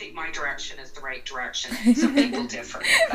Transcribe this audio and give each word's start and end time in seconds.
think 0.00 0.14
my 0.14 0.30
direction 0.30 0.78
is 0.78 0.90
the 0.92 1.00
right 1.02 1.22
direction. 1.26 1.76
Some 1.94 2.14
people 2.14 2.44
differ. 2.44 2.80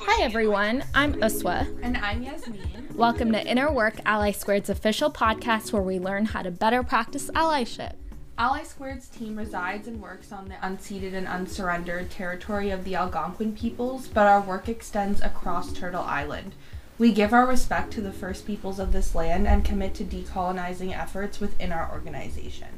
Hi 0.00 0.20
everyone, 0.20 0.82
I'm 0.94 1.14
Uswa. 1.14 1.78
And 1.80 1.96
I'm 1.98 2.24
Yasmin. 2.24 2.88
Welcome 2.96 3.30
to 3.30 3.46
Inner 3.46 3.70
Work 3.70 4.00
Ally 4.04 4.32
Squared's 4.32 4.68
official 4.68 5.12
podcast 5.12 5.72
where 5.72 5.82
we 5.82 6.00
learn 6.00 6.24
how 6.24 6.42
to 6.42 6.50
better 6.50 6.82
practice 6.82 7.30
allyship. 7.36 7.92
Ally 8.36 8.64
Squared's 8.64 9.06
team 9.06 9.36
resides 9.36 9.86
and 9.86 10.02
works 10.02 10.32
on 10.32 10.48
the 10.48 10.56
unceded 10.56 11.14
and 11.14 11.28
unsurrendered 11.28 12.10
territory 12.10 12.70
of 12.70 12.82
the 12.82 12.96
Algonquin 12.96 13.54
peoples, 13.54 14.08
but 14.08 14.26
our 14.26 14.40
work 14.40 14.68
extends 14.68 15.20
across 15.20 15.72
Turtle 15.72 16.02
Island. 16.02 16.56
We 16.98 17.12
give 17.12 17.32
our 17.32 17.46
respect 17.46 17.92
to 17.92 18.00
the 18.00 18.12
first 18.12 18.44
peoples 18.44 18.80
of 18.80 18.90
this 18.90 19.14
land 19.14 19.46
and 19.46 19.64
commit 19.64 19.94
to 19.94 20.04
decolonizing 20.04 20.92
efforts 20.98 21.38
within 21.38 21.70
our 21.70 21.92
organization. 21.92 22.77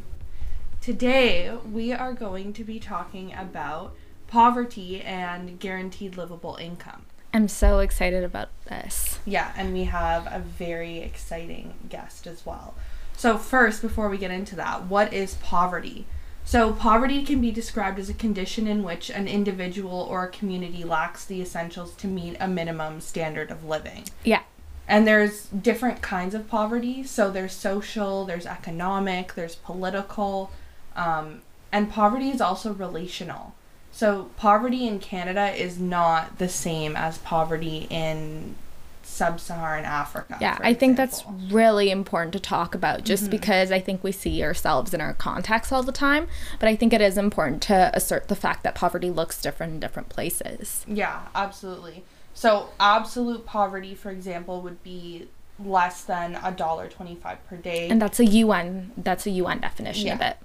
Today, 0.81 1.55
we 1.71 1.93
are 1.93 2.15
going 2.15 2.55
to 2.55 2.65
be 2.65 2.81
talking 2.81 3.35
about 3.35 3.95
poverty 4.29 5.03
and 5.03 5.61
guaranteed 5.61 6.17
livable 6.17 6.57
income. 6.57 7.05
I'm 7.35 7.49
so 7.49 7.81
excited 7.81 8.25
about 8.25 8.49
this. 8.65 9.19
Yeah, 9.27 9.53
and 9.59 9.75
we 9.75 9.85
have 9.85 10.27
a 10.27 10.39
very 10.39 11.01
exciting 11.01 11.75
guest 11.91 12.27
as 12.27 12.47
well. 12.47 12.75
So, 13.15 13.37
first, 13.37 13.83
before 13.83 14.09
we 14.09 14.17
get 14.17 14.31
into 14.31 14.57
that, 14.57 14.87
what 14.87 15.13
is 15.13 15.35
poverty? 15.35 16.07
So, 16.47 16.73
poverty 16.73 17.25
can 17.25 17.43
be 17.43 17.51
described 17.51 17.99
as 17.99 18.09
a 18.09 18.15
condition 18.15 18.67
in 18.67 18.83
which 18.83 19.11
an 19.11 19.29
individual 19.29 20.09
or 20.11 20.25
a 20.25 20.31
community 20.31 20.83
lacks 20.83 21.27
the 21.27 21.43
essentials 21.43 21.95
to 21.97 22.07
meet 22.07 22.39
a 22.41 22.49
minimum 22.49 23.03
standard 23.03 23.51
of 23.51 23.65
living. 23.65 24.05
Yeah. 24.25 24.45
And 24.89 25.07
there's 25.07 25.45
different 25.49 26.01
kinds 26.01 26.35
of 26.35 26.49
poverty. 26.49 27.03
So, 27.03 27.31
there's 27.31 27.53
social, 27.53 28.25
there's 28.25 28.47
economic, 28.47 29.35
there's 29.35 29.57
political, 29.57 30.51
um, 30.97 31.43
and 31.73 31.91
poverty 31.91 32.31
is 32.31 32.41
also 32.41 32.73
relational. 32.73 33.55
So, 33.93 34.31
poverty 34.37 34.87
in 34.87 35.01
Canada 35.01 35.51
is 35.51 35.79
not 35.79 36.39
the 36.39 36.49
same 36.49 36.97
as 36.97 37.19
poverty 37.19 37.87
in 37.91 38.55
sub-Saharan 39.03 39.85
Africa. 39.85 40.39
Yeah, 40.41 40.57
I 40.61 40.73
think 40.73 40.97
that's 40.97 41.25
really 41.51 41.91
important 41.91 42.33
to 42.35 42.41
talk 42.41 42.75
about 42.75 43.05
just 43.05 43.25
mm-hmm. 43.25 43.33
because 43.33 43.73
I 43.73 43.81
think 43.81 44.05
we 44.05 44.13
see 44.13 44.43
ourselves 44.45 44.95
in 44.95 45.01
our 45.01 45.15
context 45.15 45.73
all 45.73 45.83
the 45.83 45.93
time, 45.93 46.29
but 46.61 46.69
I 46.69 46.77
think 46.77 46.93
it 46.93 47.01
is 47.01 47.19
important 47.19 47.63
to 47.63 47.91
assert 47.93 48.29
the 48.29 48.37
fact 48.37 48.63
that 48.63 48.77
poverty 48.77 49.11
looks 49.11 49.43
different 49.43 49.75
in 49.75 49.81
different 49.81 50.09
places. 50.09 50.85
Yeah, 50.87 51.23
absolutely. 51.35 52.05
So, 52.33 52.71
absolute 52.79 53.45
poverty, 53.45 53.95
for 53.95 54.11
example, 54.11 54.63
would 54.63 54.83
be 54.85 55.29
less 55.63 56.05
than 56.05 56.39
a 56.43 56.53
dollar 56.53 56.89
25 56.89 57.47
per 57.49 57.57
day. 57.57 57.89
And 57.89 58.01
that's 58.01 58.21
a 58.21 58.25
UN 58.25 58.93
that's 58.97 59.27
a 59.27 59.31
UN 59.31 59.61
definition 59.61 60.07
yeah. 60.07 60.15
of 60.15 60.21
it. 60.21 60.37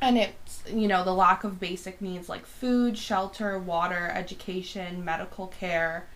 And 0.00 0.18
it's, 0.18 0.62
you 0.68 0.88
know, 0.88 1.04
the 1.04 1.14
lack 1.14 1.44
of 1.44 1.58
basic 1.58 2.00
needs 2.00 2.28
like 2.28 2.44
food, 2.44 2.98
shelter, 2.98 3.58
water, 3.58 4.10
education, 4.14 5.04
medical 5.04 5.46
care, 5.48 6.06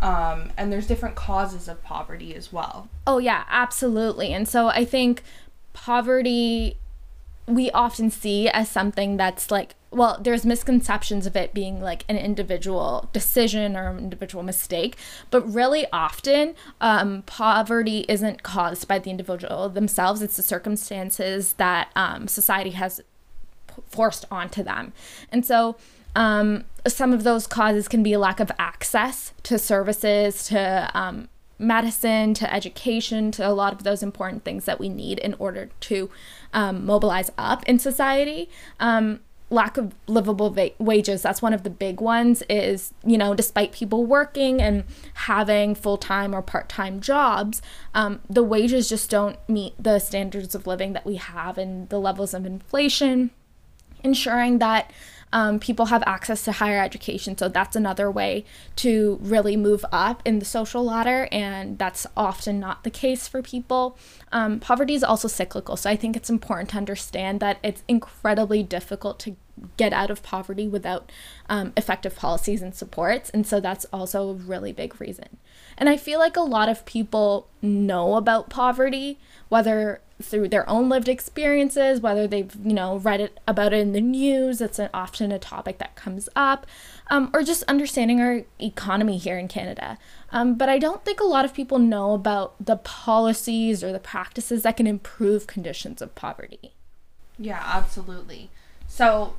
um, 0.00 0.52
and 0.56 0.70
there's 0.70 0.86
different 0.86 1.14
causes 1.14 1.68
of 1.68 1.82
poverty 1.82 2.34
as 2.34 2.52
well. 2.52 2.88
Oh, 3.06 3.18
yeah, 3.18 3.44
absolutely. 3.48 4.32
And 4.32 4.48
so 4.48 4.68
I 4.68 4.84
think 4.84 5.22
poverty 5.72 6.78
we 7.46 7.70
often 7.70 8.10
see 8.10 8.48
as 8.48 8.68
something 8.68 9.16
that's 9.16 9.50
like 9.52 9.74
well 9.92 10.18
there's 10.20 10.44
misconceptions 10.44 11.26
of 11.26 11.36
it 11.36 11.54
being 11.54 11.80
like 11.80 12.04
an 12.08 12.16
individual 12.16 13.08
decision 13.12 13.76
or 13.76 13.88
an 13.90 13.98
individual 13.98 14.42
mistake 14.42 14.96
but 15.30 15.42
really 15.42 15.86
often 15.92 16.54
um, 16.80 17.22
poverty 17.22 18.04
isn't 18.08 18.42
caused 18.42 18.88
by 18.88 18.98
the 18.98 19.10
individual 19.10 19.68
themselves 19.68 20.22
it's 20.22 20.36
the 20.36 20.42
circumstances 20.42 21.52
that 21.54 21.90
um, 21.94 22.26
society 22.26 22.70
has 22.70 23.00
forced 23.86 24.24
onto 24.30 24.62
them 24.62 24.92
and 25.30 25.44
so 25.44 25.76
um, 26.16 26.64
some 26.88 27.12
of 27.12 27.24
those 27.24 27.46
causes 27.46 27.88
can 27.88 28.02
be 28.02 28.14
a 28.14 28.18
lack 28.18 28.40
of 28.40 28.50
access 28.58 29.34
to 29.42 29.58
services, 29.58 30.44
to 30.48 30.90
um, 30.94 31.28
medicine, 31.58 32.32
to 32.34 32.52
education, 32.52 33.30
to 33.32 33.46
a 33.46 33.52
lot 33.52 33.74
of 33.74 33.82
those 33.84 34.02
important 34.02 34.42
things 34.42 34.64
that 34.64 34.80
we 34.80 34.88
need 34.88 35.18
in 35.18 35.34
order 35.34 35.68
to 35.80 36.10
um, 36.54 36.86
mobilize 36.86 37.30
up 37.36 37.62
in 37.64 37.78
society. 37.78 38.48
Um, 38.80 39.20
lack 39.48 39.76
of 39.76 39.94
livable 40.08 40.50
va- 40.50 40.72
wages 40.80 41.22
that's 41.22 41.40
one 41.40 41.52
of 41.52 41.62
the 41.62 41.70
big 41.70 42.00
ones 42.00 42.42
is 42.50 42.92
you 43.04 43.16
know 43.16 43.32
despite 43.32 43.70
people 43.70 44.04
working 44.04 44.60
and 44.60 44.82
having 45.14 45.72
full-time 45.72 46.34
or 46.34 46.42
part-time 46.42 47.00
jobs 47.00 47.62
um, 47.94 48.18
the 48.28 48.42
wages 48.42 48.88
just 48.88 49.08
don't 49.08 49.38
meet 49.48 49.72
the 49.80 50.00
standards 50.00 50.56
of 50.56 50.66
living 50.66 50.94
that 50.94 51.06
we 51.06 51.14
have 51.14 51.58
and 51.58 51.88
the 51.90 52.00
levels 52.00 52.34
of 52.34 52.44
inflation 52.44 53.30
ensuring 54.02 54.58
that 54.58 54.92
um, 55.32 55.58
people 55.58 55.86
have 55.86 56.02
access 56.06 56.44
to 56.44 56.52
higher 56.52 56.80
education. 56.80 57.36
So 57.36 57.48
that's 57.48 57.76
another 57.76 58.10
way 58.10 58.44
to 58.76 59.18
really 59.20 59.56
move 59.56 59.84
up 59.92 60.22
in 60.24 60.38
the 60.38 60.44
social 60.44 60.84
ladder, 60.84 61.28
and 61.32 61.78
that's 61.78 62.06
often 62.16 62.60
not 62.60 62.84
the 62.84 62.90
case 62.90 63.26
for 63.28 63.42
people. 63.42 63.98
Um, 64.32 64.60
poverty 64.60 64.94
is 64.94 65.04
also 65.04 65.28
cyclical, 65.28 65.76
so 65.76 65.90
I 65.90 65.96
think 65.96 66.16
it's 66.16 66.30
important 66.30 66.70
to 66.70 66.76
understand 66.76 67.40
that 67.40 67.58
it's 67.62 67.82
incredibly 67.88 68.62
difficult 68.62 69.18
to 69.20 69.36
get 69.76 69.92
out 69.92 70.10
of 70.10 70.22
poverty 70.22 70.68
without 70.68 71.10
um, 71.48 71.72
effective 71.76 72.16
policies 72.16 72.62
and 72.62 72.74
supports. 72.74 73.30
And 73.30 73.46
so 73.46 73.60
that's 73.60 73.86
also 73.92 74.30
a 74.30 74.34
really 74.34 74.72
big 74.72 75.00
reason. 75.00 75.38
And 75.78 75.88
I 75.88 75.96
feel 75.96 76.18
like 76.18 76.36
a 76.36 76.42
lot 76.42 76.68
of 76.68 76.84
people 76.84 77.48
know 77.62 78.16
about 78.16 78.50
poverty, 78.50 79.18
whether 79.48 80.00
through 80.20 80.48
their 80.48 80.68
own 80.68 80.88
lived 80.88 81.08
experiences, 81.08 82.00
whether 82.00 82.26
they've, 82.26 82.54
you 82.64 82.72
know, 82.72 82.96
read 82.96 83.20
it 83.20 83.38
about 83.46 83.74
it 83.74 83.80
in 83.80 83.92
the 83.92 84.00
news, 84.00 84.60
it's 84.60 84.78
an, 84.78 84.88
often 84.94 85.30
a 85.30 85.38
topic 85.38 85.78
that 85.78 85.94
comes 85.94 86.28
up, 86.34 86.66
um, 87.08 87.30
or 87.34 87.42
just 87.42 87.62
understanding 87.64 88.20
our 88.20 88.42
economy 88.58 89.18
here 89.18 89.38
in 89.38 89.46
Canada. 89.46 89.98
Um, 90.32 90.54
but 90.54 90.68
I 90.68 90.78
don't 90.78 91.04
think 91.04 91.20
a 91.20 91.24
lot 91.24 91.44
of 91.44 91.52
people 91.52 91.78
know 91.78 92.14
about 92.14 92.54
the 92.64 92.76
policies 92.76 93.84
or 93.84 93.92
the 93.92 93.98
practices 93.98 94.62
that 94.62 94.78
can 94.78 94.86
improve 94.86 95.46
conditions 95.46 96.00
of 96.00 96.14
poverty. 96.14 96.72
Yeah, 97.38 97.62
absolutely. 97.62 98.48
So, 98.88 99.34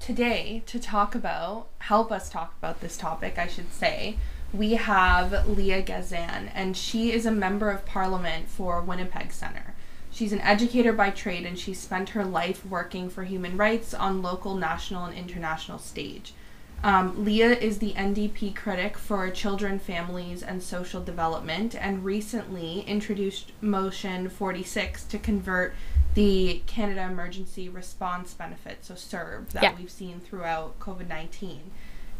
today, 0.00 0.62
to 0.66 0.80
talk 0.80 1.14
about, 1.14 1.68
help 1.78 2.10
us 2.10 2.28
talk 2.28 2.54
about 2.58 2.80
this 2.80 2.96
topic, 2.96 3.38
I 3.38 3.46
should 3.46 3.72
say, 3.72 4.16
we 4.52 4.72
have 4.72 5.46
Leah 5.46 5.82
Gazan, 5.82 6.50
and 6.54 6.76
she 6.76 7.12
is 7.12 7.26
a 7.26 7.30
member 7.30 7.70
of 7.70 7.86
parliament 7.86 8.48
for 8.48 8.80
Winnipeg 8.80 9.30
Centre. 9.30 9.74
She's 10.10 10.32
an 10.32 10.40
educator 10.40 10.92
by 10.92 11.10
trade 11.10 11.46
and 11.46 11.56
she 11.56 11.72
spent 11.72 12.10
her 12.10 12.24
life 12.24 12.66
working 12.66 13.08
for 13.08 13.22
human 13.22 13.56
rights 13.56 13.94
on 13.94 14.22
local, 14.22 14.56
national, 14.56 15.04
and 15.04 15.16
international 15.16 15.78
stage. 15.78 16.34
Um, 16.82 17.24
Leah 17.24 17.52
is 17.52 17.78
the 17.78 17.92
NDP 17.92 18.56
critic 18.56 18.96
for 18.96 19.30
children, 19.30 19.78
families, 19.78 20.42
and 20.42 20.62
social 20.62 21.02
development, 21.02 21.74
and 21.74 22.04
recently 22.04 22.80
introduced 22.80 23.52
Motion 23.60 24.30
46 24.30 25.04
to 25.04 25.18
convert 25.18 25.74
the 26.14 26.62
Canada 26.66 27.02
Emergency 27.02 27.68
Response 27.68 28.34
Benefit, 28.34 28.78
so 28.82 28.94
CERB, 28.94 29.50
that 29.50 29.62
yeah. 29.62 29.74
we've 29.78 29.90
seen 29.90 30.20
throughout 30.20 30.78
COVID 30.80 31.08
19, 31.08 31.70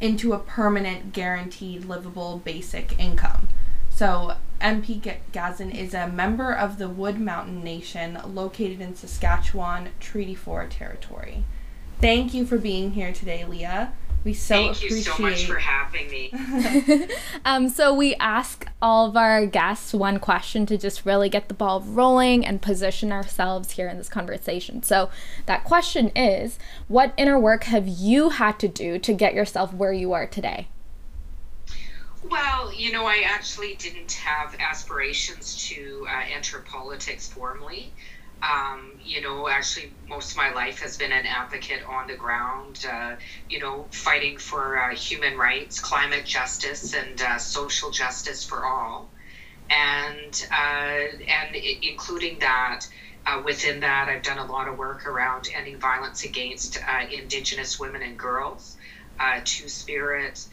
into 0.00 0.32
a 0.32 0.38
permanent, 0.38 1.12
guaranteed, 1.12 1.84
livable 1.84 2.40
basic 2.44 2.98
income. 2.98 3.48
So, 3.90 4.36
MP 4.60 5.18
Gazan 5.32 5.70
is 5.70 5.94
a 5.94 6.08
member 6.08 6.52
of 6.52 6.78
the 6.78 6.88
Wood 6.88 7.20
Mountain 7.20 7.62
Nation 7.62 8.18
located 8.24 8.80
in 8.80 8.94
Saskatchewan 8.94 9.90
Treaty 9.98 10.34
4 10.34 10.66
territory. 10.66 11.44
Thank 12.00 12.32
you 12.32 12.46
for 12.46 12.56
being 12.56 12.92
here 12.92 13.12
today, 13.12 13.44
Leah. 13.44 13.92
We 14.22 14.34
so 14.34 14.54
Thank 14.54 14.76
appreciate 14.76 14.96
you 14.96 15.02
so 15.02 15.22
much 15.22 15.46
for 15.46 15.58
having 15.58 16.10
me. 16.10 16.32
um, 17.44 17.68
so 17.70 17.94
we 17.94 18.14
ask 18.16 18.66
all 18.82 19.06
of 19.06 19.16
our 19.16 19.46
guests 19.46 19.94
one 19.94 20.18
question 20.18 20.66
to 20.66 20.76
just 20.76 21.06
really 21.06 21.30
get 21.30 21.48
the 21.48 21.54
ball 21.54 21.80
rolling 21.80 22.44
and 22.44 22.60
position 22.60 23.12
ourselves 23.12 23.72
here 23.72 23.88
in 23.88 23.96
this 23.96 24.10
conversation. 24.10 24.82
So 24.82 25.10
that 25.46 25.64
question 25.64 26.10
is, 26.14 26.58
what 26.86 27.14
inner 27.16 27.38
work 27.38 27.64
have 27.64 27.88
you 27.88 28.30
had 28.30 28.58
to 28.58 28.68
do 28.68 28.98
to 28.98 29.12
get 29.14 29.32
yourself 29.32 29.72
where 29.72 29.92
you 29.92 30.12
are 30.12 30.26
today? 30.26 30.68
Well, 32.28 32.72
you 32.74 32.92
know, 32.92 33.06
I 33.06 33.22
actually 33.24 33.74
didn't 33.76 34.12
have 34.12 34.54
aspirations 34.60 35.56
to 35.68 36.06
uh, 36.08 36.24
enter 36.30 36.58
politics 36.60 37.28
formally. 37.28 37.92
Um, 38.42 38.96
you 39.04 39.20
know, 39.20 39.48
actually, 39.48 39.96
most 40.08 40.32
of 40.32 40.36
my 40.38 40.50
life 40.52 40.80
has 40.80 40.96
been 40.96 41.12
an 41.12 41.26
advocate 41.26 41.82
on 41.86 42.06
the 42.06 42.16
ground, 42.16 42.78
uh, 42.90 43.16
you 43.50 43.60
know, 43.60 43.88
fighting 43.92 44.38
for 44.38 44.78
uh, 44.78 44.94
human 44.94 45.36
rights, 45.36 45.78
climate 45.78 46.24
justice, 46.24 46.94
and 46.94 47.20
uh, 47.20 47.38
social 47.38 47.90
justice 47.90 48.44
for 48.44 48.64
all. 48.64 49.12
And, 49.70 50.34
uh, 50.52 51.04
and 51.28 51.54
including 51.82 52.38
that, 52.40 52.86
uh, 53.26 53.42
within 53.44 53.80
that, 53.80 54.08
I've 54.08 54.22
done 54.22 54.38
a 54.38 54.50
lot 54.50 54.68
of 54.68 54.78
work 54.78 55.06
around 55.06 55.48
ending 55.54 55.78
violence 55.78 56.24
against 56.24 56.78
Indigenous 57.12 57.78
women 57.78 58.02
and 58.02 58.18
girls, 58.18 58.76
Two 59.44 59.68
Spirit, 59.68 60.44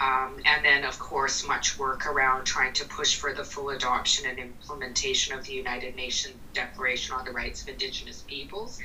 um, 0.00 0.36
and 0.44 0.64
then, 0.64 0.84
of 0.84 0.98
course, 0.98 1.46
much 1.46 1.78
work 1.78 2.06
around 2.06 2.44
trying 2.44 2.72
to 2.74 2.84
push 2.86 3.16
for 3.16 3.32
the 3.34 3.44
full 3.44 3.70
adoption 3.70 4.28
and 4.28 4.38
implementation 4.38 5.36
of 5.36 5.44
the 5.44 5.52
United 5.52 5.96
Nations 5.96 6.34
Declaration 6.54 7.14
on 7.14 7.24
the 7.24 7.32
Rights 7.32 7.62
of 7.62 7.68
Indigenous 7.68 8.22
Peoples. 8.22 8.78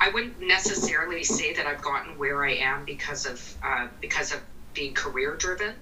I 0.00 0.10
wouldn't 0.10 0.40
necessarily 0.40 1.24
say 1.24 1.54
that 1.54 1.66
I've 1.66 1.80
gotten 1.80 2.18
where 2.18 2.44
I 2.44 2.54
am 2.56 2.84
because 2.84 3.24
of 3.24 3.56
uh, 3.62 3.88
because 4.00 4.32
of 4.32 4.40
being 4.74 4.94
career 4.94 5.36
driven. 5.36 5.74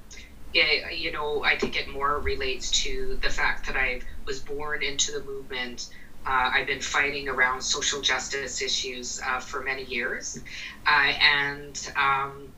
You 0.52 1.10
know, 1.10 1.42
I 1.42 1.58
think 1.58 1.76
it 1.76 1.88
more 1.88 2.20
relates 2.20 2.70
to 2.84 3.18
the 3.22 3.30
fact 3.30 3.66
that 3.66 3.76
I 3.76 4.02
was 4.24 4.38
born 4.38 4.84
into 4.84 5.10
the 5.10 5.24
movement. 5.24 5.88
Uh, 6.24 6.52
I've 6.54 6.68
been 6.68 6.80
fighting 6.80 7.28
around 7.28 7.60
social 7.60 8.00
justice 8.00 8.62
issues 8.62 9.20
uh, 9.26 9.40
for 9.40 9.62
many 9.62 9.82
years, 9.84 10.38
uh, 10.86 11.12
and 11.20 11.76
um, 11.96 12.53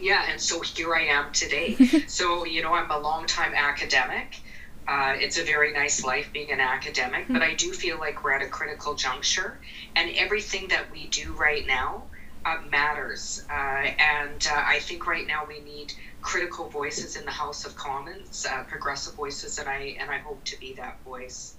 yeah, 0.00 0.26
and 0.30 0.40
so 0.40 0.60
here 0.60 0.94
I 0.94 1.02
am 1.02 1.32
today. 1.32 1.74
so 2.06 2.44
you 2.44 2.62
know, 2.62 2.74
I'm 2.74 2.90
a 2.90 2.98
longtime 2.98 3.52
academic. 3.54 4.40
Uh, 4.86 5.14
it's 5.16 5.38
a 5.38 5.44
very 5.44 5.72
nice 5.72 6.04
life 6.04 6.30
being 6.32 6.50
an 6.52 6.60
academic, 6.60 7.26
but 7.28 7.40
I 7.40 7.54
do 7.54 7.72
feel 7.72 7.98
like 7.98 8.22
we're 8.22 8.32
at 8.32 8.42
a 8.42 8.48
critical 8.48 8.94
juncture, 8.94 9.58
and 9.96 10.10
everything 10.16 10.68
that 10.68 10.90
we 10.92 11.06
do 11.06 11.32
right 11.32 11.66
now 11.66 12.02
uh, 12.44 12.58
matters. 12.70 13.44
Uh, 13.50 13.54
and 13.54 14.46
uh, 14.50 14.62
I 14.62 14.78
think 14.80 15.06
right 15.06 15.26
now 15.26 15.46
we 15.46 15.60
need 15.60 15.94
critical 16.20 16.68
voices 16.68 17.16
in 17.16 17.24
the 17.24 17.30
House 17.30 17.64
of 17.64 17.76
Commons, 17.76 18.46
uh, 18.50 18.64
progressive 18.64 19.14
voices, 19.14 19.58
and 19.58 19.68
I 19.68 19.96
and 19.98 20.10
I 20.10 20.18
hope 20.18 20.44
to 20.44 20.60
be 20.60 20.74
that 20.74 21.00
voice. 21.04 21.54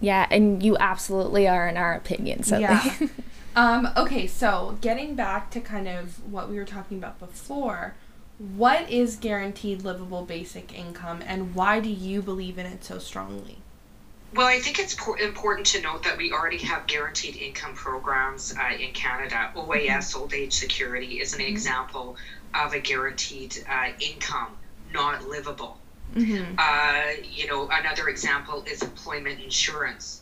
Yeah, 0.00 0.26
and 0.30 0.62
you 0.62 0.76
absolutely 0.78 1.48
are, 1.48 1.66
in 1.68 1.76
our 1.76 1.94
opinion. 1.94 2.42
So 2.42 2.58
Yeah. 2.58 2.82
um, 3.56 3.88
okay, 3.96 4.26
so 4.26 4.78
getting 4.80 5.14
back 5.14 5.50
to 5.50 5.60
kind 5.60 5.88
of 5.88 6.30
what 6.30 6.48
we 6.48 6.56
were 6.56 6.64
talking 6.64 6.98
about 6.98 7.18
before, 7.18 7.94
what 8.38 8.90
is 8.90 9.16
guaranteed 9.16 9.82
livable 9.82 10.24
basic 10.24 10.76
income 10.78 11.22
and 11.26 11.54
why 11.54 11.80
do 11.80 11.88
you 11.88 12.20
believe 12.20 12.58
in 12.58 12.66
it 12.66 12.84
so 12.84 12.98
strongly? 12.98 13.58
Well, 14.34 14.46
I 14.46 14.60
think 14.60 14.78
it's 14.78 14.94
por- 14.94 15.18
important 15.18 15.66
to 15.68 15.80
note 15.80 16.02
that 16.02 16.18
we 16.18 16.32
already 16.32 16.58
have 16.58 16.86
guaranteed 16.86 17.36
income 17.36 17.72
programs 17.74 18.54
uh, 18.54 18.74
in 18.74 18.92
Canada. 18.92 19.50
OAS, 19.56 20.14
Old 20.14 20.34
Age 20.34 20.52
Security, 20.52 21.20
is 21.20 21.32
an 21.32 21.40
example 21.40 22.16
of 22.54 22.74
a 22.74 22.78
guaranteed 22.78 23.64
uh, 23.70 23.92
income, 23.98 24.48
not 24.92 25.26
livable. 25.26 25.78
Mm-hmm. 26.14 26.54
Uh, 26.58 27.22
you 27.24 27.46
know, 27.46 27.68
another 27.72 28.08
example 28.08 28.64
is 28.70 28.82
employment 28.82 29.40
insurance, 29.40 30.20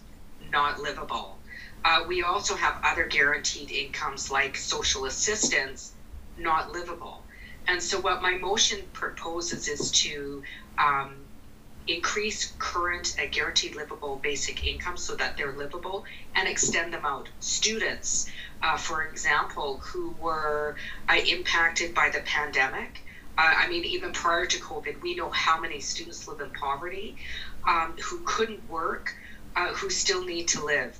not 0.52 0.80
livable. 0.80 1.38
Uh, 1.84 2.02
we 2.08 2.22
also 2.22 2.54
have 2.54 2.80
other 2.82 3.06
guaranteed 3.06 3.70
incomes 3.70 4.30
like 4.30 4.56
social 4.56 5.04
assistance, 5.04 5.92
not 6.38 6.72
livable. 6.72 7.22
And 7.66 7.82
so, 7.82 8.00
what 8.00 8.22
my 8.22 8.36
motion 8.38 8.80
proposes 8.94 9.68
is 9.68 9.90
to 9.90 10.42
um, 10.78 11.14
increase 11.86 12.54
current 12.58 13.14
guaranteed 13.30 13.76
livable 13.76 14.16
basic 14.22 14.66
income 14.66 14.96
so 14.96 15.14
that 15.16 15.36
they're 15.36 15.52
livable 15.52 16.06
and 16.34 16.48
extend 16.48 16.92
them 16.92 17.04
out. 17.04 17.28
Students, 17.40 18.30
uh, 18.62 18.78
for 18.78 19.02
example, 19.04 19.78
who 19.78 20.14
were 20.18 20.76
uh, 21.08 21.16
impacted 21.26 21.94
by 21.94 22.08
the 22.08 22.20
pandemic. 22.20 23.02
Uh, 23.36 23.52
I 23.56 23.68
mean, 23.68 23.84
even 23.84 24.12
prior 24.12 24.46
to 24.46 24.58
COVID, 24.58 25.02
we 25.02 25.14
know 25.14 25.28
how 25.30 25.60
many 25.60 25.80
students 25.80 26.26
live 26.28 26.40
in 26.40 26.50
poverty 26.50 27.16
um, 27.68 27.94
who 28.02 28.20
couldn't 28.24 28.70
work, 28.70 29.14
uh, 29.56 29.68
who 29.74 29.90
still 29.90 30.24
need 30.24 30.48
to 30.48 30.64
live 30.64 30.98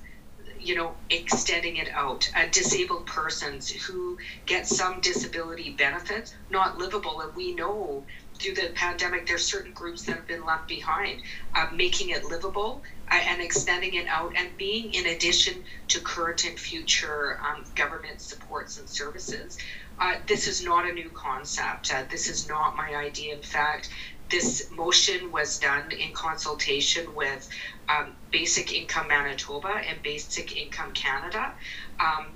you 0.65 0.75
know, 0.75 0.95
extending 1.11 1.77
it 1.77 1.89
out. 1.95 2.29
Disabled 2.53 3.07
persons 3.07 3.71
who 3.71 4.17
get 4.47 4.67
some 4.67 5.01
disability 5.01 5.75
benefits, 5.77 6.35
not 6.51 6.79
livable. 6.79 7.21
And 7.21 7.35
we 7.35 7.55
know 7.55 8.07
through 8.41 8.55
the 8.55 8.71
pandemic, 8.75 9.27
there's 9.27 9.47
certain 9.47 9.73
groups 9.73 10.03
that 10.05 10.17
have 10.17 10.27
been 10.27 10.45
left 10.45 10.69
behind. 10.69 11.23
Uh, 11.55 11.67
making 11.75 12.11
it 12.11 12.25
livable 12.25 12.83
uh, 13.11 13.21
and 13.29 13.41
extending 13.41 13.95
it 13.95 14.07
out 14.09 14.33
and 14.37 14.57
being 14.57 14.93
in 14.93 15.07
addition 15.07 15.55
to 15.89 16.01
current 16.01 16.45
and 16.45 16.59
future 16.59 17.39
um, 17.45 17.65
government 17.75 18.21
supports 18.21 18.79
and 18.79 18.89
services. 18.89 19.57
Uh, 19.99 20.15
this 20.27 20.49
is 20.49 20.65
not 20.65 20.89
a 20.89 20.93
new 20.93 21.11
concept. 21.11 21.93
Uh, 21.95 22.03
this 22.11 22.29
is 22.29 22.49
not 22.49 22.77
my 22.77 22.97
idea. 22.97 23.35
In 23.35 23.43
fact, 23.43 23.89
this 24.31 24.71
motion 24.71 25.31
was 25.33 25.59
done 25.59 25.91
in 25.93 26.13
consultation 26.13 27.15
with 27.15 27.49
um, 27.89 28.17
Basic 28.31 28.73
Income 28.73 29.09
Manitoba 29.09 29.81
and 29.89 30.03
Basic 30.03 30.57
Income 30.57 30.93
Canada, 30.93 31.53
um, 32.01 32.27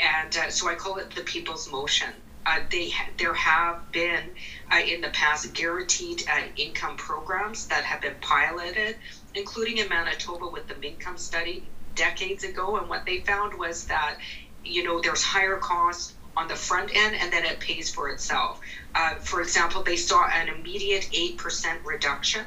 and 0.00 0.36
uh, 0.36 0.50
so 0.50 0.68
I 0.68 0.74
call 0.74 0.98
it 0.98 1.10
the 1.14 1.22
People's 1.22 1.70
Motion. 1.70 2.12
Uh, 2.46 2.60
they 2.70 2.90
there 3.18 3.34
have 3.34 3.90
been 3.92 4.30
uh, 4.72 4.78
in 4.78 5.00
the 5.00 5.10
past 5.10 5.52
guaranteed 5.54 6.22
uh, 6.30 6.42
income 6.56 6.96
programs 6.96 7.66
that 7.66 7.84
have 7.84 8.00
been 8.00 8.16
piloted, 8.20 8.96
including 9.34 9.78
in 9.78 9.88
Manitoba 9.88 10.48
with 10.48 10.66
the 10.68 10.74
Mincome 10.74 11.18
study 11.18 11.70
decades 11.94 12.44
ago, 12.44 12.76
and 12.78 12.88
what 12.88 13.04
they 13.06 13.20
found 13.20 13.58
was 13.58 13.86
that 13.86 14.18
you 14.64 14.82
know 14.82 15.00
there's 15.00 15.22
higher 15.22 15.58
costs 15.58 16.14
on 16.38 16.46
the 16.46 16.54
front 16.54 16.94
end 16.94 17.16
and 17.16 17.32
then 17.32 17.44
it 17.44 17.58
pays 17.58 17.92
for 17.92 18.08
itself. 18.08 18.60
Uh, 18.94 19.16
for 19.16 19.42
example, 19.42 19.82
they 19.82 19.96
saw 19.96 20.28
an 20.28 20.48
immediate 20.48 21.08
8% 21.12 21.84
reduction 21.84 22.44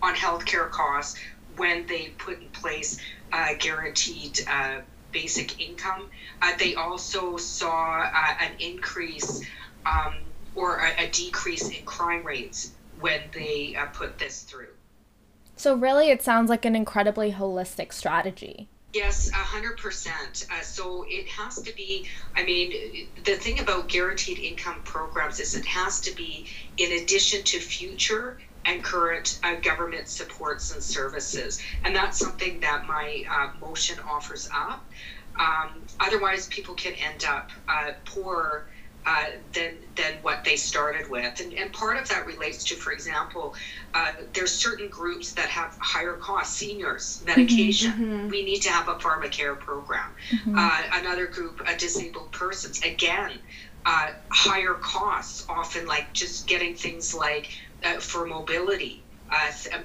on 0.00 0.14
healthcare 0.14 0.70
costs 0.70 1.18
when 1.56 1.84
they 1.86 2.08
put 2.18 2.40
in 2.40 2.48
place 2.50 2.98
uh, 3.32 3.48
guaranteed 3.58 4.40
uh, 4.48 4.80
basic 5.10 5.60
income. 5.60 6.08
Uh, 6.40 6.52
they 6.56 6.76
also 6.76 7.36
saw 7.36 8.02
uh, 8.02 8.34
an 8.40 8.52
increase 8.60 9.44
um, 9.84 10.14
or 10.54 10.78
a, 10.78 11.04
a, 11.04 11.10
decrease 11.10 11.68
in 11.68 11.84
crime 11.84 12.24
rates 12.24 12.72
when 13.00 13.20
they 13.34 13.74
uh, 13.74 13.86
put 13.86 14.18
this 14.18 14.42
through. 14.42 14.68
So, 15.56 15.74
really, 15.74 16.10
it 16.10 16.22
sounds 16.22 16.48
like 16.48 16.64
an 16.64 16.76
incredibly 16.76 17.32
holistic 17.32 17.92
strategy. 17.92 18.68
Yes, 18.94 19.30
hundred 19.32 19.76
percent. 19.78 20.42
Uh, 20.50 20.60
so 20.60 21.04
it 21.08 21.26
has 21.28 21.60
to 21.62 21.72
be. 21.72 22.04
I 22.36 22.42
mean, 22.42 22.72
the 23.24 23.36
thing 23.36 23.58
about 23.58 23.88
guaranteed 23.88 24.38
income 24.38 24.82
programs 24.84 25.38
is 25.40 25.54
it 25.54 25.64
has 25.64 26.00
to 26.00 26.10
be 26.14 26.46
in 26.76 26.92
addition 26.92 27.42
to 27.44 27.58
future 27.58 28.36
and 28.66 28.82
current 28.82 29.34
uh, 29.42 29.54
government 29.54 30.08
supports 30.08 30.70
and 30.70 30.82
services, 30.82 31.58
and 31.84 31.94
that's 31.96 32.18
something 32.18 32.60
that 32.60 32.82
my 32.86 33.22
uh, 33.30 33.48
motion 33.58 33.98
offers 34.06 34.46
up. 34.54 34.84
Um, 35.38 35.86
otherwise, 36.00 36.46
people 36.46 36.74
can 36.74 36.92
end 36.94 37.24
up 37.24 37.50
uh, 37.68 37.92
poor 38.04 38.64
uh, 39.06 39.24
than 39.54 39.80
than 39.96 40.21
what 40.42 40.50
they 40.50 40.56
started 40.56 41.08
with, 41.08 41.40
and, 41.40 41.52
and 41.54 41.72
part 41.72 41.96
of 41.96 42.08
that 42.08 42.26
relates 42.26 42.64
to, 42.64 42.74
for 42.74 42.90
example, 42.90 43.54
uh, 43.94 44.12
there's 44.32 44.50
certain 44.52 44.88
groups 44.88 45.32
that 45.32 45.48
have 45.48 45.76
higher 45.78 46.14
costs, 46.14 46.56
seniors, 46.56 47.22
medication. 47.24 47.92
Mm-hmm, 47.92 48.28
We 48.28 48.44
need 48.44 48.60
to 48.62 48.70
have 48.70 48.88
a 48.88 48.94
pharmacare 48.94 49.56
program. 49.56 50.10
Mm-hmm. 50.32 50.58
Uh, 50.58 50.82
another 50.94 51.26
group, 51.26 51.62
uh, 51.64 51.76
disabled 51.78 52.32
persons, 52.32 52.82
again, 52.82 53.38
uh, 53.86 54.10
higher 54.30 54.74
costs, 54.74 55.46
often 55.48 55.86
like 55.86 56.12
just 56.12 56.48
getting 56.48 56.74
things 56.74 57.14
like 57.14 57.48
uh, 57.84 58.00
for 58.00 58.26
mobility, 58.26 59.04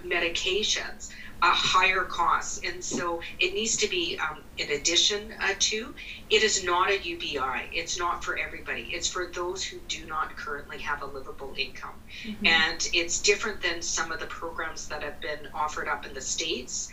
medications 0.05 1.09
uh, 1.41 1.51
higher 1.51 2.03
cost. 2.03 2.63
And 2.65 2.83
so 2.83 3.21
it 3.39 3.53
needs 3.53 3.77
to 3.77 3.87
be, 3.87 4.17
um, 4.17 4.39
in 4.57 4.71
addition 4.71 5.33
uh, 5.39 5.53
to, 5.59 5.93
it 6.29 6.43
is 6.43 6.63
not 6.63 6.89
a 6.89 6.97
UBI. 6.97 7.69
It's 7.71 7.97
not 7.97 8.23
for 8.23 8.37
everybody. 8.37 8.89
It's 8.91 9.07
for 9.07 9.27
those 9.27 9.63
who 9.63 9.77
do 9.87 10.05
not 10.05 10.35
currently 10.35 10.79
have 10.79 11.01
a 11.01 11.05
livable 11.05 11.53
income. 11.57 11.95
Mm-hmm. 12.23 12.45
And 12.45 12.89
it's 12.93 13.21
different 13.21 13.61
than 13.61 13.81
some 13.81 14.11
of 14.11 14.19
the 14.19 14.25
programs 14.25 14.87
that 14.89 15.03
have 15.03 15.19
been 15.21 15.47
offered 15.53 15.87
up 15.87 16.05
in 16.05 16.13
the 16.13 16.21
States 16.21 16.91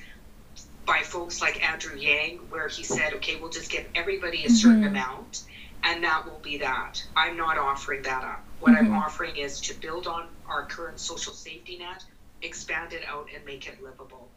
by 0.87 1.01
folks 1.01 1.41
like 1.41 1.67
Andrew 1.67 1.97
Yang, 1.97 2.39
where 2.51 2.69
he 2.69 2.83
said, 2.83 3.15
okay, 3.15 3.37
we'll 3.37 3.51
just 3.51 3.71
give 3.71 3.87
everybody 3.95 4.45
a 4.45 4.51
certain 4.51 4.81
mm-hmm. 4.81 4.89
amount. 4.89 5.45
And 5.83 6.03
that 6.05 6.25
will 6.25 6.41
be 6.43 6.59
that. 6.59 7.05
I'm 7.15 7.37
not 7.37 7.59
offering 7.59 8.03
that 8.03 8.25
up. 8.25 8.45
What 8.61 8.73
mm-hmm. 8.73 8.93
I'm 8.93 9.03
offering 9.03 9.37
is 9.37 9.61
to 9.63 9.75
build 9.75 10.07
on 10.07 10.29
our 10.49 10.65
current 10.67 10.99
social 10.99 11.33
safety 11.33 11.79
net, 11.79 12.05
expand 12.43 12.93
it 12.93 13.03
out, 13.09 13.29
and 13.35 13.45
make 13.45 13.67
it 13.67 13.83
livable. 13.83 14.29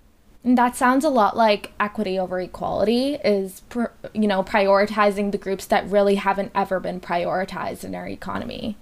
That 0.43 0.75
sounds 0.75 1.03
a 1.03 1.09
lot 1.09 1.35
like 1.35 1.73
equity 1.79 2.17
over 2.17 2.39
equality 2.39 3.15
is 3.15 3.61
pr- 3.69 3.87
you 4.13 4.27
know 4.27 4.43
prioritizing 4.43 5.31
the 5.31 5.37
groups 5.37 5.65
that 5.65 5.87
really 5.89 6.15
haven't 6.15 6.51
ever 6.55 6.79
been 6.79 7.01
prioritized 7.01 7.83
in 7.83 7.95
our 7.95 8.07
economy. 8.07 8.77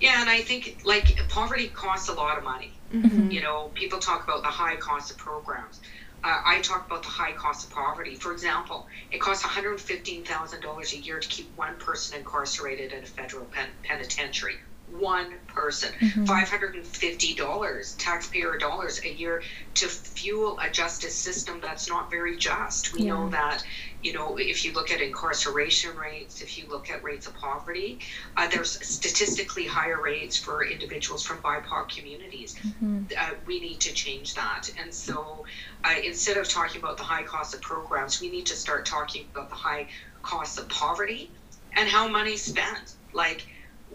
Yeah, 0.00 0.20
and 0.20 0.30
I 0.30 0.42
think 0.42 0.82
like 0.84 1.16
poverty 1.28 1.68
costs 1.68 2.08
a 2.08 2.12
lot 2.12 2.38
of 2.38 2.44
money. 2.44 2.72
Mm-hmm. 2.92 3.30
You 3.30 3.40
know, 3.40 3.70
people 3.74 3.98
talk 3.98 4.22
about 4.22 4.42
the 4.42 4.48
high 4.48 4.76
cost 4.76 5.10
of 5.10 5.16
programs. 5.16 5.80
Uh, 6.22 6.40
I 6.44 6.60
talk 6.60 6.86
about 6.86 7.02
the 7.02 7.08
high 7.08 7.32
cost 7.32 7.66
of 7.66 7.74
poverty. 7.74 8.14
For 8.14 8.32
example, 8.32 8.86
it 9.10 9.20
costs 9.20 9.44
$115,000 9.44 10.92
a 10.92 10.96
year 10.98 11.18
to 11.18 11.28
keep 11.28 11.50
one 11.56 11.74
person 11.78 12.18
incarcerated 12.18 12.92
in 12.92 13.02
a 13.02 13.06
federal 13.06 13.46
pen- 13.46 13.70
penitentiary 13.82 14.58
one 14.98 15.34
person. 15.46 15.92
Mm-hmm. 16.00 16.24
$550 16.24 17.94
taxpayer 17.98 18.58
dollars 18.58 19.00
a 19.04 19.12
year 19.12 19.42
to 19.74 19.88
fuel 19.88 20.58
a 20.60 20.70
justice 20.70 21.14
system 21.14 21.60
that's 21.60 21.88
not 21.88 22.10
very 22.10 22.36
just. 22.36 22.92
We 22.92 23.04
yeah. 23.04 23.14
know 23.14 23.28
that, 23.30 23.64
you 24.02 24.12
know, 24.12 24.36
if 24.38 24.64
you 24.64 24.72
look 24.72 24.90
at 24.90 25.00
incarceration 25.00 25.96
rates, 25.96 26.42
if 26.42 26.58
you 26.58 26.66
look 26.68 26.90
at 26.90 27.02
rates 27.02 27.26
of 27.26 27.34
poverty, 27.34 28.00
uh, 28.36 28.48
there's 28.48 28.84
statistically 28.86 29.66
higher 29.66 30.00
rates 30.00 30.36
for 30.36 30.64
individuals 30.64 31.24
from 31.24 31.38
BIPOC 31.38 31.88
communities. 31.88 32.54
Mm-hmm. 32.54 33.04
Uh, 33.16 33.30
we 33.46 33.60
need 33.60 33.80
to 33.80 33.92
change 33.92 34.34
that. 34.34 34.70
And 34.78 34.92
so 34.92 35.44
uh, 35.84 35.94
instead 36.04 36.36
of 36.36 36.48
talking 36.48 36.80
about 36.80 36.96
the 36.96 37.04
high 37.04 37.22
cost 37.22 37.54
of 37.54 37.60
programs, 37.60 38.20
we 38.20 38.30
need 38.30 38.46
to 38.46 38.56
start 38.56 38.86
talking 38.86 39.26
about 39.32 39.48
the 39.48 39.56
high 39.56 39.88
costs 40.22 40.58
of 40.58 40.68
poverty 40.68 41.30
and 41.72 41.88
how 41.88 42.08
money's 42.08 42.42
spent. 42.42 42.94
Like, 43.12 43.46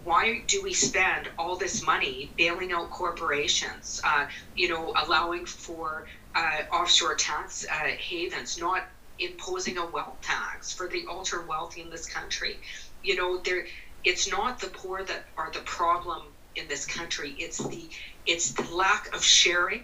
why 0.04 0.44
do 0.48 0.62
we 0.62 0.74
spend 0.74 1.30
all 1.38 1.56
this 1.56 1.86
money 1.86 2.32
bailing 2.38 2.72
out 2.72 2.90
corporations, 2.90 4.02
uh, 4.04 4.28
you 4.56 4.68
know, 4.68 4.94
allowing 5.06 5.46
for 5.46 6.06
uh, 6.36 6.62
offshore 6.72 7.16
tax 7.16 7.66
uh, 7.70 7.74
havens, 7.98 8.60
not 8.60 8.84
imposing 9.20 9.78
a 9.78 9.86
wealth 9.86 10.22
tax 10.22 10.72
for 10.72 10.88
the 10.88 11.06
ultra 11.10 11.46
wealthy 11.46 11.82
in 11.82 11.90
this 11.90 12.06
country? 12.06 12.58
You 13.04 13.16
know, 13.16 13.38
there, 13.38 13.66
it's 14.04 14.30
not 14.30 14.60
the 14.60 14.68
poor 14.68 15.04
that 15.04 15.26
are 15.38 15.52
the 15.52 15.60
problem 15.60 16.24
in 16.56 16.68
this 16.68 16.86
country. 16.86 17.36
It's 17.38 17.58
the 17.58 17.90
it's 18.26 18.52
the 18.52 18.64
lack 18.64 19.14
of 19.16 19.24
sharing 19.24 19.84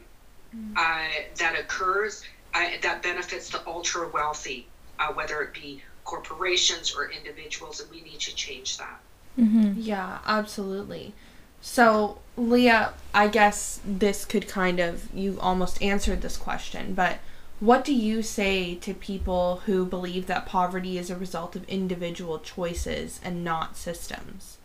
mm. 0.56 0.76
uh, 0.76 1.24
that 1.38 1.58
occurs 1.58 2.24
uh, 2.54 2.70
that 2.82 3.02
benefits 3.02 3.50
the 3.50 3.66
ultra 3.68 4.08
wealthy, 4.10 4.68
uh, 5.00 5.14
whether 5.14 5.42
it 5.42 5.54
be 5.54 5.82
corporations 6.04 6.94
or 6.94 7.10
individuals, 7.10 7.80
and 7.80 7.90
we 7.90 8.02
need 8.02 8.20
to 8.20 8.36
change 8.36 8.78
that. 8.78 9.00
Mm-hmm. 9.40 9.74
Yeah, 9.78 10.20
absolutely. 10.26 11.14
So, 11.62 12.20
Leah, 12.36 12.94
I 13.14 13.28
guess 13.28 13.80
this 13.86 14.26
could 14.26 14.48
kind 14.48 14.80
of, 14.80 15.14
you 15.14 15.40
almost 15.40 15.82
answered 15.82 16.22
this 16.22 16.38
question, 16.38 16.94
but 16.94 17.20
what 17.60 17.86
do 17.86 17.94
you 17.94 18.22
say 18.22 18.76
to 18.76 18.94
people 18.94 19.62
who 19.66 19.86
believe 19.86 20.28
that 20.28 20.46
poverty 20.46 20.98
is 20.98 21.10
a 21.10 21.16
result 21.16 21.56
of 21.56 21.64
individual 21.70 22.40
choices 22.40 23.22
and 23.24 23.44
not 23.44 23.78
systems? 23.78 24.58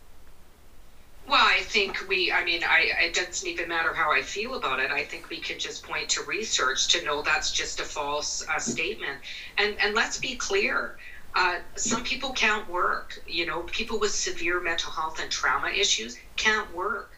Well, 1.25 1.39
I 1.39 1.59
think 1.61 2.09
we, 2.09 2.31
I 2.31 2.43
mean, 2.43 2.63
I, 2.63 2.91
it 3.05 3.13
doesn't 3.13 3.47
even 3.47 3.69
matter 3.69 3.93
how 3.93 4.11
I 4.11 4.21
feel 4.23 4.55
about 4.55 4.79
it. 4.79 4.91
I 4.91 5.03
think 5.03 5.29
we 5.29 5.37
can 5.37 5.59
just 5.59 5.83
point 5.83 6.09
to 6.09 6.23
research 6.23 6.87
to 6.89 7.05
know 7.05 7.21
that's 7.21 7.51
just 7.51 7.79
a 7.79 7.83
false 7.83 8.45
uh, 8.49 8.57
statement. 8.57 9.19
And, 9.57 9.75
and 9.79 9.93
let's 9.93 10.17
be 10.17 10.35
clear 10.35 10.97
uh, 11.35 11.59
some 11.75 12.03
people 12.03 12.31
can't 12.31 12.69
work. 12.69 13.19
You 13.27 13.45
know, 13.45 13.61
people 13.63 13.99
with 13.99 14.11
severe 14.11 14.59
mental 14.61 14.91
health 14.91 15.19
and 15.19 15.29
trauma 15.31 15.69
issues 15.69 16.17
can't 16.35 16.73
work. 16.73 17.11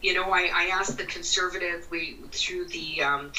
You 0.00 0.14
know, 0.14 0.30
I, 0.32 0.50
I 0.52 0.64
asked 0.72 0.98
the 0.98 1.04
conservative, 1.04 1.86
we 1.90 2.18
through 2.32 2.66
the 2.66 3.02
um, 3.02 3.32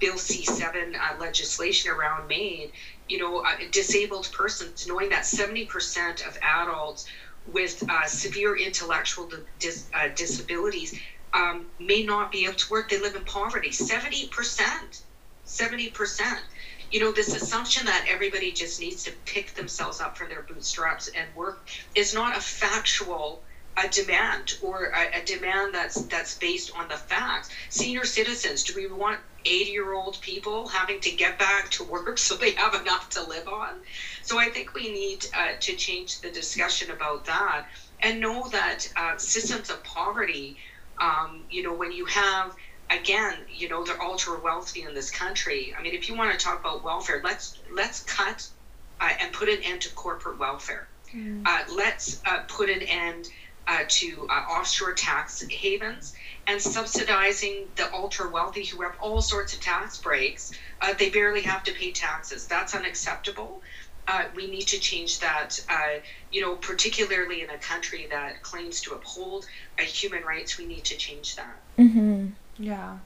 Bill 0.00 0.16
C7 0.16 0.96
uh, 0.96 1.16
legislation 1.18 1.90
around 1.90 2.28
MAID, 2.28 2.70
you 3.08 3.18
know, 3.18 3.38
uh, 3.38 3.56
disabled 3.70 4.30
persons, 4.32 4.86
knowing 4.86 5.08
that 5.10 5.22
70% 5.22 6.26
of 6.26 6.36
adults 6.42 7.06
with 7.46 7.82
uh, 7.88 8.06
severe 8.06 8.54
intellectual 8.56 9.30
dis- 9.58 9.86
uh, 9.94 10.08
disabilities 10.14 10.92
um, 11.32 11.66
may 11.78 12.02
not 12.02 12.30
be 12.30 12.44
able 12.44 12.54
to 12.54 12.70
work. 12.70 12.88
They 12.88 12.98
live 12.98 13.14
in 13.14 13.24
poverty. 13.24 13.70
70%. 13.70 15.02
70%. 15.46 16.40
You 16.94 17.00
know, 17.00 17.10
this 17.10 17.34
assumption 17.34 17.86
that 17.86 18.04
everybody 18.06 18.52
just 18.52 18.78
needs 18.78 19.02
to 19.02 19.10
pick 19.26 19.52
themselves 19.54 20.00
up 20.00 20.16
from 20.16 20.28
their 20.28 20.42
bootstraps 20.42 21.08
and 21.08 21.34
work 21.34 21.66
is 21.96 22.14
not 22.14 22.36
a 22.36 22.40
factual 22.40 23.42
a 23.76 23.88
demand 23.88 24.54
or 24.62 24.92
a, 24.94 25.18
a, 25.18 25.20
demand 25.24 25.74
that's 25.74 26.00
that's 26.02 26.34
based 26.34 26.70
on 26.76 26.86
the 26.86 26.96
facts. 26.96 27.48
Senior 27.68 28.04
citizens, 28.04 28.62
do 28.62 28.72
we 28.76 28.86
want 28.86 29.18
80 29.44 29.70
year 29.72 29.92
old 29.92 30.20
people 30.20 30.68
having 30.68 31.00
to 31.00 31.10
get 31.10 31.36
back 31.36 31.68
to 31.70 31.82
work 31.82 32.16
so 32.26 32.36
they 32.36 32.52
have 32.52 32.74
enough 32.74 33.08
to 33.10 33.22
live 33.22 33.48
on? 33.48 33.80
So 34.22 34.38
I 34.38 34.46
think 34.46 34.72
we 34.72 34.86
need 34.86 35.26
uh, 35.34 35.54
to 35.58 35.74
change 35.74 36.20
the 36.20 36.30
discussion 36.30 36.90
about 36.90 37.24
that 37.24 37.64
and 38.04 38.20
know 38.20 38.46
that 38.52 38.86
uh, 38.94 39.16
systems 39.16 39.68
of 39.68 39.82
poverty, 39.82 40.54
um, 41.00 41.44
you 41.50 41.60
know, 41.60 41.72
when 41.72 41.90
you 41.90 42.04
have 42.04 42.54
again, 42.90 43.34
you 43.52 43.68
know, 43.68 43.84
they're 43.84 44.00
ultra 44.00 44.38
wealthy 44.40 44.82
in 44.82 44.94
this 44.94 45.10
country. 45.10 45.74
I 45.78 45.82
mean, 45.82 45.94
if 45.94 46.08
you 46.08 46.16
want 46.16 46.38
to 46.38 46.44
talk 46.44 46.60
about 46.60 46.84
welfare, 46.84 47.20
let's 47.24 47.58
let's 47.72 48.02
cut 48.04 48.46
uh, 49.00 49.10
and 49.20 49.32
put 49.32 49.48
an 49.48 49.58
end 49.62 49.82
to 49.82 49.90
corporate 49.94 50.38
welfare. 50.38 50.88
Mm. 51.14 51.42
Uh, 51.46 51.64
let's 51.74 52.20
uh, 52.26 52.42
put 52.48 52.68
an 52.68 52.82
end 52.82 53.28
uh, 53.66 53.80
to 53.88 54.26
uh, 54.30 54.32
offshore 54.32 54.92
tax 54.92 55.42
havens 55.50 56.14
and 56.46 56.60
subsidizing 56.60 57.66
the 57.76 57.92
ultra 57.94 58.28
wealthy 58.28 58.64
who 58.64 58.82
have 58.82 58.94
all 59.00 59.22
sorts 59.22 59.54
of 59.54 59.60
tax 59.60 59.98
breaks. 59.98 60.52
Uh, 60.80 60.92
they 60.98 61.08
barely 61.08 61.40
have 61.40 61.62
to 61.64 61.72
pay 61.72 61.90
taxes. 61.90 62.46
That's 62.46 62.74
unacceptable 62.74 63.62
uh, 64.06 64.24
we 64.34 64.46
need 64.46 64.66
to 64.68 64.78
change 64.78 65.20
that. 65.20 65.64
Uh, 65.68 66.00
you 66.30 66.40
know, 66.40 66.56
particularly 66.56 67.42
in 67.42 67.50
a 67.50 67.58
country 67.58 68.06
that 68.10 68.42
claims 68.42 68.80
to 68.82 68.94
uphold 68.94 69.46
uh, 69.78 69.82
human 69.82 70.22
rights, 70.24 70.58
we 70.58 70.66
need 70.66 70.84
to 70.84 70.96
change 70.96 71.36
that. 71.36 71.56
Mm-hmm. 71.78 72.28
Yeah, 72.58 72.98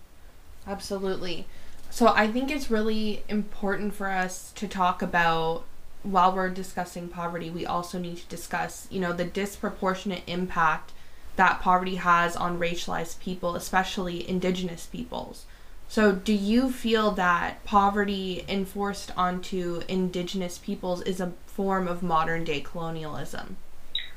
absolutely. 0.67 1.47
So 1.91 2.09
I 2.09 2.29
think 2.29 2.51
it's 2.51 2.71
really 2.71 3.23
important 3.29 3.95
for 3.95 4.09
us 4.11 4.53
to 4.57 4.69
talk 4.69 5.03
about 5.03 5.65
while 6.03 6.35
we're 6.35 6.49
discussing 6.51 7.09
poverty, 7.09 7.51
we 7.51 7.67
also 7.67 7.99
need 7.99 8.19
to 8.19 8.27
discuss, 8.27 8.87
you 8.91 9.01
know, 9.01 9.13
the 9.13 9.25
disproportionate 9.25 10.23
impact 10.27 10.93
that 11.37 11.61
poverty 11.61 11.97
has 11.97 12.37
on 12.37 12.59
racialized 12.59 13.21
people, 13.21 13.55
especially 13.55 14.29
indigenous 14.29 14.87
peoples. 14.87 15.45
So, 15.89 16.13
do 16.13 16.35
you 16.35 16.71
feel 16.71 17.13
that 17.13 17.65
poverty 17.65 18.45
enforced 18.49 19.11
onto 19.17 19.83
indigenous 19.89 20.59
peoples 20.59 21.01
is 21.03 21.21
a 21.21 21.33
form 21.47 21.89
of 21.89 22.03
modern 22.03 22.45
day 22.45 22.61
colonialism? 22.61 23.57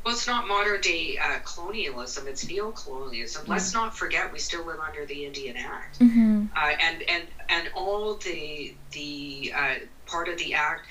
Well, 0.04 0.16
it's 0.16 0.28
not 0.28 0.48
modern 0.48 0.82
day 0.82 1.18
uh, 1.22 1.40
colonialism; 1.40 2.28
it's 2.28 2.48
neo-colonialism. 2.48 3.44
Mm-hmm. 3.44 3.52
Let's 3.52 3.74
not 3.74 3.96
forget 3.96 4.34
we 4.34 4.40
still 4.40 4.66
live 4.66 4.80
under 4.80 5.06
the 5.06 5.26
Indian 5.26 5.58
Act, 5.58 6.00
mm-hmm. 6.00 6.46
uh, 6.56 6.60
and 6.60 7.04
and 7.04 7.28
and 7.50 7.70
all 7.76 8.16
the 8.16 8.74
the 8.92 9.54
uh, 9.56 9.76
part 10.08 10.28
of 10.28 10.38
the 10.38 10.56
act 10.56 10.88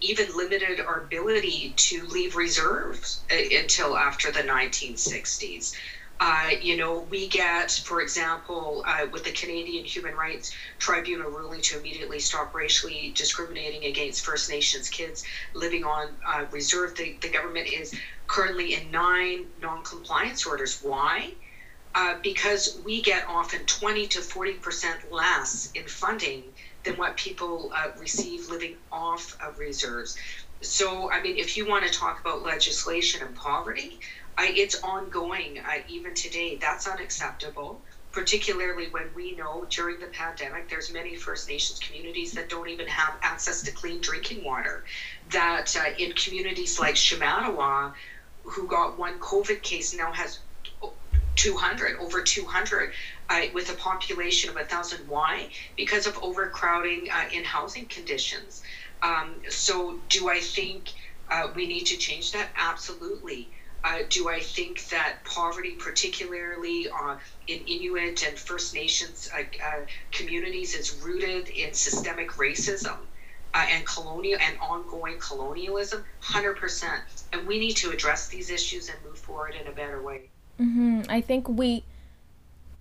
even 0.00 0.36
limited 0.36 0.80
our 0.80 1.00
ability 1.00 1.72
to 1.76 2.04
leave 2.06 2.36
reserves 2.36 3.22
uh, 3.30 3.36
until 3.58 3.96
after 3.96 4.30
the 4.30 4.40
1960s. 4.40 5.74
Uh, 6.20 6.50
you 6.60 6.76
know, 6.76 6.98
we 7.08 7.26
get, 7.28 7.70
for 7.84 8.00
example, 8.00 8.82
uh, 8.86 9.06
with 9.10 9.24
the 9.24 9.30
Canadian 9.30 9.84
Human 9.84 10.14
Rights 10.14 10.50
Tribunal 10.78 11.30
ruling 11.30 11.62
to 11.62 11.78
immediately 11.78 12.18
stop 12.18 12.54
racially 12.54 13.10
discriminating 13.16 13.84
against 13.84 14.22
First 14.24 14.50
Nations 14.50 14.90
kids 14.90 15.24
living 15.54 15.82
on 15.82 16.18
uh, 16.26 16.44
reserve, 16.50 16.94
the, 16.94 17.16
the 17.22 17.28
government 17.28 17.68
is 17.68 17.90
currently 18.26 18.74
in 18.74 18.90
nine 18.90 19.46
non 19.58 19.82
compliance 19.82 20.44
orders. 20.44 20.76
Why? 20.82 21.32
Uh, 21.94 22.14
because 22.22 22.68
we 22.84 23.00
get 23.00 23.24
often 23.26 23.64
20 23.64 24.06
to 24.06 24.20
40% 24.20 25.02
less 25.10 25.68
in 25.74 25.86
funding 25.88 26.52
than 26.84 26.96
what 26.96 27.16
people 27.16 27.68
uh, 27.74 27.88
receive 27.96 28.46
living 28.46 28.76
off 28.92 29.34
of 29.40 29.58
reserves. 29.58 30.14
So, 30.62 31.10
I 31.10 31.18
mean, 31.18 31.36
if 31.36 31.56
you 31.56 31.64
want 31.64 31.84
to 31.84 31.90
talk 31.90 32.20
about 32.20 32.42
legislation 32.42 33.22
and 33.22 33.34
poverty, 33.34 33.98
I, 34.40 34.52
it's 34.56 34.74
ongoing 34.82 35.58
uh, 35.58 35.80
even 35.86 36.14
today. 36.14 36.54
That's 36.54 36.86
unacceptable, 36.86 37.78
particularly 38.12 38.86
when 38.86 39.12
we 39.14 39.32
know 39.32 39.66
during 39.68 39.98
the 39.98 40.06
pandemic 40.06 40.68
there's 40.68 40.90
many 40.90 41.14
First 41.14 41.46
Nations 41.48 41.78
communities 41.78 42.32
that 42.32 42.48
don't 42.48 42.68
even 42.68 42.86
have 42.86 43.16
access 43.22 43.60
to 43.62 43.70
clean 43.70 44.00
drinking 44.00 44.42
water. 44.42 44.82
That 45.30 45.76
uh, 45.76 45.90
in 45.98 46.12
communities 46.12 46.78
like 46.78 46.94
Shamattawa, 46.94 47.90
who 48.44 48.66
got 48.66 48.96
one 48.96 49.18
COVID 49.18 49.62
case, 49.62 49.92
now 49.92 50.12
has 50.12 50.38
200, 51.36 51.94
over 51.98 52.20
200, 52.20 52.90
uh, 53.28 53.40
with 53.52 53.68
a 53.68 53.74
population 53.74 54.48
of 54.48 54.54
1,000. 54.56 55.06
Why? 55.06 55.48
Because 55.76 56.06
of 56.06 56.18
overcrowding 56.22 57.08
uh, 57.10 57.24
in 57.30 57.44
housing 57.44 57.84
conditions. 57.86 58.62
Um, 59.02 59.38
so, 59.48 59.96
do 60.08 60.28
I 60.28 60.40
think 60.40 60.92
uh, 61.28 61.46
we 61.54 61.66
need 61.66 61.86
to 61.86 61.96
change 61.96 62.32
that? 62.32 62.48
Absolutely. 62.56 63.48
Uh, 63.82 64.00
do 64.10 64.28
I 64.28 64.40
think 64.40 64.88
that 64.88 65.18
poverty, 65.24 65.72
particularly 65.72 66.88
uh, 66.88 67.16
in 67.46 67.60
Inuit 67.66 68.26
and 68.26 68.38
First 68.38 68.74
Nations 68.74 69.30
uh, 69.34 69.42
communities, 70.12 70.74
is 70.74 71.00
rooted 71.02 71.48
in 71.48 71.72
systemic 71.72 72.32
racism 72.32 72.96
uh, 73.54 73.66
and 73.70 73.86
colonial 73.86 74.38
and 74.40 74.58
ongoing 74.60 75.18
colonialism? 75.18 76.04
Hundred 76.20 76.56
percent. 76.56 77.02
And 77.32 77.46
we 77.46 77.58
need 77.58 77.76
to 77.76 77.90
address 77.90 78.28
these 78.28 78.50
issues 78.50 78.90
and 78.90 78.98
move 79.04 79.18
forward 79.18 79.54
in 79.58 79.66
a 79.66 79.72
better 79.72 80.02
way. 80.02 80.28
Mm-hmm. 80.60 81.02
I 81.08 81.22
think 81.22 81.48
we 81.48 81.84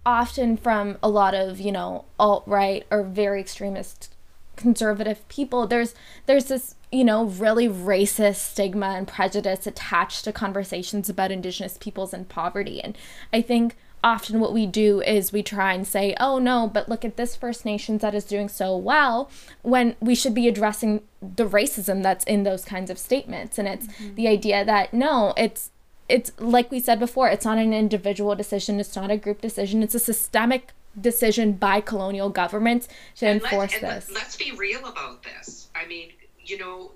often, 0.06 0.58
from 0.58 0.98
a 1.02 1.08
lot 1.08 1.34
of 1.34 1.62
you 1.62 1.72
know 1.72 2.06
alt 2.20 2.44
right 2.46 2.86
or 2.92 3.04
very 3.04 3.40
extremist 3.40 4.14
conservative 4.58 5.26
people, 5.30 5.66
there's 5.66 5.96
there's 6.26 6.46
this 6.46 6.76
you 6.92 7.04
know, 7.04 7.26
really 7.26 7.68
racist 7.68 8.38
stigma 8.38 8.88
and 8.88 9.08
prejudice 9.08 9.68
attached 9.68 10.24
to 10.24 10.32
conversations 10.32 11.10
about 11.10 11.32
Indigenous 11.32 11.78
peoples 11.80 12.14
and 12.14 12.28
poverty. 12.28 12.82
And 12.82 12.98
I 13.32 13.42
think 13.42 13.76
often 14.04 14.40
what 14.40 14.54
we 14.54 14.66
do 14.66 15.02
is 15.02 15.32
we 15.32 15.44
try 15.44 15.74
and 15.74 15.86
say, 15.86 16.16
oh 16.20 16.40
no, 16.40 16.68
but 16.68 16.90
look 16.90 17.06
at 17.06 17.18
this 17.18 17.36
First 17.36 17.66
Nations 17.66 18.02
that 18.02 18.16
is 18.16 18.24
doing 18.24 18.50
so 18.50 18.76
well, 18.76 19.30
when 19.62 19.96
we 20.00 20.16
should 20.16 20.34
be 20.34 20.48
addressing 20.48 21.02
the 21.22 21.48
racism 21.48 22.02
that's 22.02 22.26
in 22.26 22.44
those 22.44 22.66
kinds 22.66 22.90
of 22.90 22.98
statements. 22.98 23.58
And 23.58 23.68
it's 23.68 23.88
mm-hmm. 23.88 24.16
the 24.16 24.28
idea 24.28 24.66
that 24.66 24.94
no, 24.94 25.34
it's 25.38 25.72
it's 26.08 26.32
like 26.40 26.72
we 26.72 26.80
said 26.80 27.00
before, 27.00 27.30
it's 27.30 27.46
not 27.46 27.60
an 27.60 27.72
individual 27.72 28.36
decision, 28.36 28.80
it's 28.80 28.96
not 28.96 29.12
a 29.12 29.18
group 29.18 29.42
decision, 29.42 29.84
it's 29.84 29.94
a 29.94 30.00
systemic 30.00 30.72
decision 31.00 31.54
by 31.54 31.80
colonial 31.80 32.30
governments 32.30 32.88
to 33.18 33.28
and 33.28 33.42
enforce 33.42 33.74
let, 33.74 33.82
this. 33.82 34.10
Let, 34.10 34.24
let's 34.24 34.36
be 34.36 34.52
real 34.54 34.86
about 34.88 35.22
this. 35.22 35.68
I 35.76 35.86
mean, 35.86 36.10
you 36.50 36.58
know, 36.58 36.92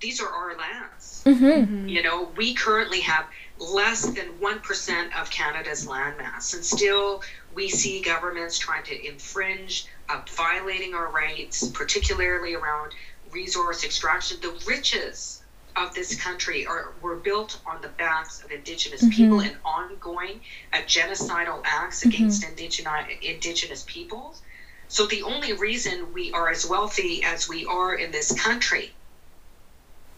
these 0.00 0.20
are 0.20 0.28
our 0.28 0.56
lands. 0.56 1.22
Mm-hmm. 1.24 1.88
You 1.88 2.02
know, 2.02 2.28
we 2.36 2.52
currently 2.54 3.00
have 3.00 3.26
less 3.58 4.04
than 4.04 4.26
1% 4.40 5.20
of 5.20 5.30
Canada's 5.30 5.86
landmass, 5.86 6.54
and 6.54 6.64
still 6.64 7.22
we 7.54 7.68
see 7.68 8.00
governments 8.00 8.58
trying 8.58 8.82
to 8.84 9.06
infringe, 9.06 9.86
uh, 10.08 10.20
violating 10.36 10.94
our 10.94 11.08
rights, 11.10 11.68
particularly 11.68 12.54
around 12.54 12.92
resource 13.30 13.84
extraction. 13.84 14.38
The 14.42 14.52
riches 14.66 15.42
of 15.76 15.94
this 15.94 16.14
country 16.14 16.66
are 16.66 16.92
were 17.00 17.16
built 17.16 17.58
on 17.66 17.80
the 17.80 17.88
backs 17.88 18.42
of 18.42 18.50
Indigenous 18.50 19.02
Mm-hmm. 19.02 19.10
people 19.10 19.40
and 19.40 19.56
ongoing 19.64 20.40
uh, 20.72 20.78
genocidal 20.78 21.62
acts 21.64 22.04
against 22.04 22.44
indigenous 22.44 23.06
Indigenous 23.22 23.84
peoples. 23.86 24.42
So 24.88 25.06
the 25.06 25.22
only 25.22 25.52
reason 25.52 26.12
we 26.12 26.32
are 26.32 26.48
as 26.48 26.66
wealthy 26.66 27.24
as 27.24 27.48
we 27.48 27.64
are 27.64 27.94
in 27.94 28.10
this 28.10 28.32
country 28.32 28.94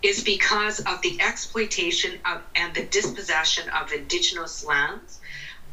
is 0.02 0.22
because 0.22 0.80
of 0.80 1.00
the 1.02 1.20
exploitation 1.20 2.20
of 2.24 2.42
and 2.54 2.74
the 2.74 2.84
dispossession 2.84 3.68
of 3.70 3.92
indigenous 3.92 4.64
lands, 4.64 5.20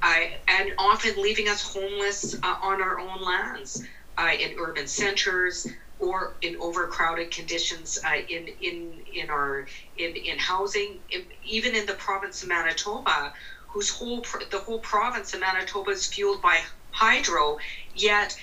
uh, 0.01 0.19
and 0.47 0.73
often 0.77 1.21
leaving 1.21 1.47
us 1.47 1.61
homeless 1.61 2.33
uh, 2.41 2.55
on 2.61 2.81
our 2.81 2.99
own 2.99 3.21
lands 3.21 3.83
uh, 4.17 4.31
in 4.39 4.57
urban 4.57 4.87
centers 4.87 5.67
or 5.99 6.33
in 6.41 6.55
overcrowded 6.59 7.31
conditions 7.31 7.99
uh, 8.03 8.15
in 8.29 8.47
in 8.61 9.01
in 9.13 9.29
our 9.29 9.67
in 9.97 10.15
in 10.15 10.37
housing, 10.37 10.99
in, 11.09 11.25
even 11.43 11.75
in 11.75 11.85
the 11.85 11.93
province 11.93 12.41
of 12.43 12.49
Manitoba, 12.49 13.33
whose 13.67 13.89
whole 13.89 14.25
the 14.49 14.59
whole 14.59 14.79
province 14.79 15.33
of 15.33 15.39
Manitoba 15.39 15.91
is 15.91 16.05
fueled 16.05 16.41
by 16.41 16.61
hydro, 16.91 17.57
yet 17.95 18.35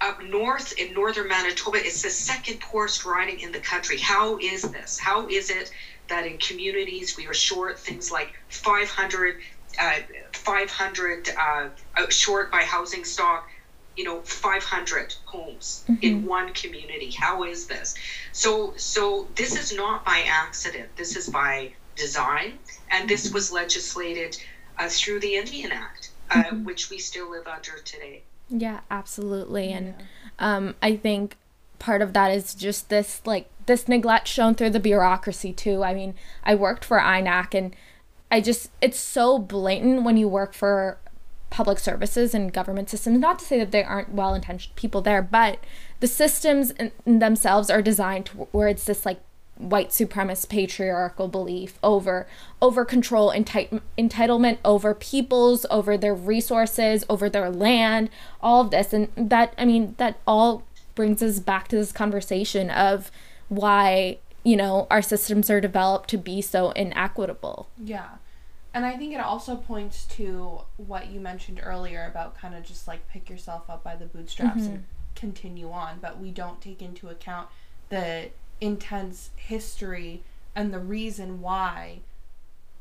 up 0.00 0.22
north 0.22 0.72
in 0.78 0.92
northern 0.92 1.28
Manitoba, 1.28 1.78
it's 1.78 2.02
the 2.02 2.10
second 2.10 2.60
poorest 2.60 3.04
riding 3.04 3.40
in 3.40 3.52
the 3.52 3.60
country. 3.60 3.98
How 3.98 4.38
is 4.38 4.62
this? 4.62 4.98
How 4.98 5.28
is 5.28 5.50
it 5.50 5.72
that 6.08 6.26
in 6.26 6.38
communities 6.38 7.16
we 7.16 7.26
are 7.26 7.34
short 7.34 7.78
things 7.78 8.10
like 8.10 8.34
500, 8.48 9.36
uh, 9.80 9.98
500 10.32 11.28
uh, 11.28 11.68
uh, 11.96 12.08
short 12.08 12.50
by 12.50 12.62
housing 12.62 13.04
stock? 13.04 13.48
You 13.96 14.04
know, 14.04 14.20
500 14.20 15.14
homes 15.24 15.82
in 16.02 16.26
one 16.26 16.52
community. 16.52 17.10
How 17.10 17.44
is 17.44 17.66
this? 17.66 17.94
So, 18.32 18.74
so 18.76 19.26
this 19.36 19.56
is 19.56 19.74
not 19.74 20.04
by 20.04 20.22
accident. 20.26 20.94
This 20.96 21.16
is 21.16 21.30
by 21.30 21.72
design, 21.94 22.58
and 22.90 23.08
this 23.08 23.32
was 23.32 23.50
legislated 23.50 24.36
uh, 24.78 24.90
through 24.90 25.20
the 25.20 25.36
Indian 25.36 25.72
Act, 25.72 26.10
uh, 26.30 26.42
which 26.56 26.90
we 26.90 26.98
still 26.98 27.30
live 27.30 27.46
under 27.46 27.78
today. 27.78 28.22
Yeah, 28.48 28.80
absolutely. 28.90 29.72
And 29.72 29.94
um, 30.38 30.74
I 30.82 30.96
think 30.96 31.36
part 31.78 32.02
of 32.02 32.12
that 32.12 32.30
is 32.30 32.54
just 32.54 32.88
this 32.88 33.20
like 33.24 33.48
this 33.66 33.88
neglect 33.88 34.28
shown 34.28 34.54
through 34.54 34.70
the 34.70 34.80
bureaucracy 34.80 35.52
too. 35.52 35.82
I 35.82 35.94
mean, 35.94 36.14
I 36.44 36.54
worked 36.54 36.84
for 36.84 36.98
INAC 36.98 37.54
and 37.54 37.74
I 38.30 38.40
just 38.40 38.70
it's 38.80 38.98
so 38.98 39.38
blatant 39.38 40.04
when 40.04 40.16
you 40.16 40.28
work 40.28 40.54
for 40.54 40.98
public 41.50 41.78
services 41.78 42.34
and 42.34 42.52
government 42.52 42.90
systems. 42.90 43.18
Not 43.18 43.38
to 43.38 43.44
say 43.44 43.58
that 43.58 43.70
there 43.70 43.86
aren't 43.86 44.12
well-intentioned 44.12 44.74
people 44.76 45.00
there, 45.00 45.22
but 45.22 45.58
the 46.00 46.06
systems 46.06 46.72
themselves 47.04 47.70
are 47.70 47.82
designed 47.82 48.26
to 48.26 48.48
where 48.52 48.68
it's 48.68 48.84
this 48.84 49.06
like 49.06 49.20
white 49.56 49.90
supremacist 49.90 50.48
patriarchal 50.48 51.28
belief 51.28 51.78
over 51.82 52.26
over 52.60 52.84
control 52.84 53.32
enti- 53.32 53.80
entitlement 53.98 54.58
over 54.64 54.94
peoples 54.94 55.64
over 55.70 55.96
their 55.96 56.14
resources 56.14 57.04
over 57.08 57.30
their 57.30 57.50
land 57.50 58.10
all 58.40 58.60
of 58.60 58.70
this. 58.70 58.92
And 58.92 59.08
that 59.16 59.54
i 59.56 59.64
mean 59.64 59.94
that 59.98 60.18
all 60.26 60.64
brings 60.94 61.22
us 61.22 61.38
back 61.38 61.68
to 61.68 61.76
this 61.76 61.92
conversation 61.92 62.70
of 62.70 63.10
why 63.48 64.18
you 64.42 64.56
know 64.56 64.86
our 64.90 65.02
systems 65.02 65.48
are 65.50 65.60
developed 65.60 66.10
to 66.10 66.18
be 66.18 66.42
so 66.42 66.70
inequitable. 66.72 67.68
Yeah. 67.82 68.08
And 68.74 68.84
I 68.84 68.94
think 68.98 69.14
it 69.14 69.20
also 69.20 69.56
points 69.56 70.04
to 70.16 70.60
what 70.76 71.06
you 71.06 71.18
mentioned 71.18 71.60
earlier 71.62 72.06
about 72.10 72.36
kind 72.36 72.54
of 72.54 72.62
just 72.62 72.86
like 72.86 73.08
pick 73.08 73.30
yourself 73.30 73.70
up 73.70 73.82
by 73.82 73.96
the 73.96 74.04
bootstraps 74.04 74.66
and 74.66 74.78
mm-hmm. 74.78 75.14
continue 75.14 75.70
on, 75.70 75.98
but 76.02 76.20
we 76.20 76.30
don't 76.30 76.60
take 76.60 76.82
into 76.82 77.08
account 77.08 77.48
the 77.88 78.28
intense 78.60 79.30
history 79.36 80.22
and 80.54 80.72
the 80.72 80.78
reason 80.78 81.40
why 81.40 82.00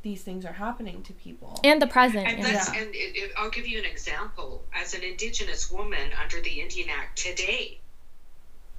these 0.01 0.21
things 0.21 0.45
are 0.45 0.53
happening 0.53 1.01
to 1.01 1.13
people. 1.13 1.59
and 1.63 1.81
the 1.81 1.87
present 1.87 2.27
And 2.27 2.39
yeah. 2.39 2.63
and 2.75 2.93
it, 2.93 3.17
it, 3.17 3.31
I'll 3.35 3.49
give 3.49 3.67
you 3.67 3.79
an 3.79 3.85
example. 3.85 4.63
As 4.73 4.93
an 4.93 5.01
Indigenous 5.01 5.71
woman 5.71 6.11
under 6.21 6.39
the 6.41 6.61
Indian 6.61 6.89
Act 6.91 7.17
today, 7.17 7.79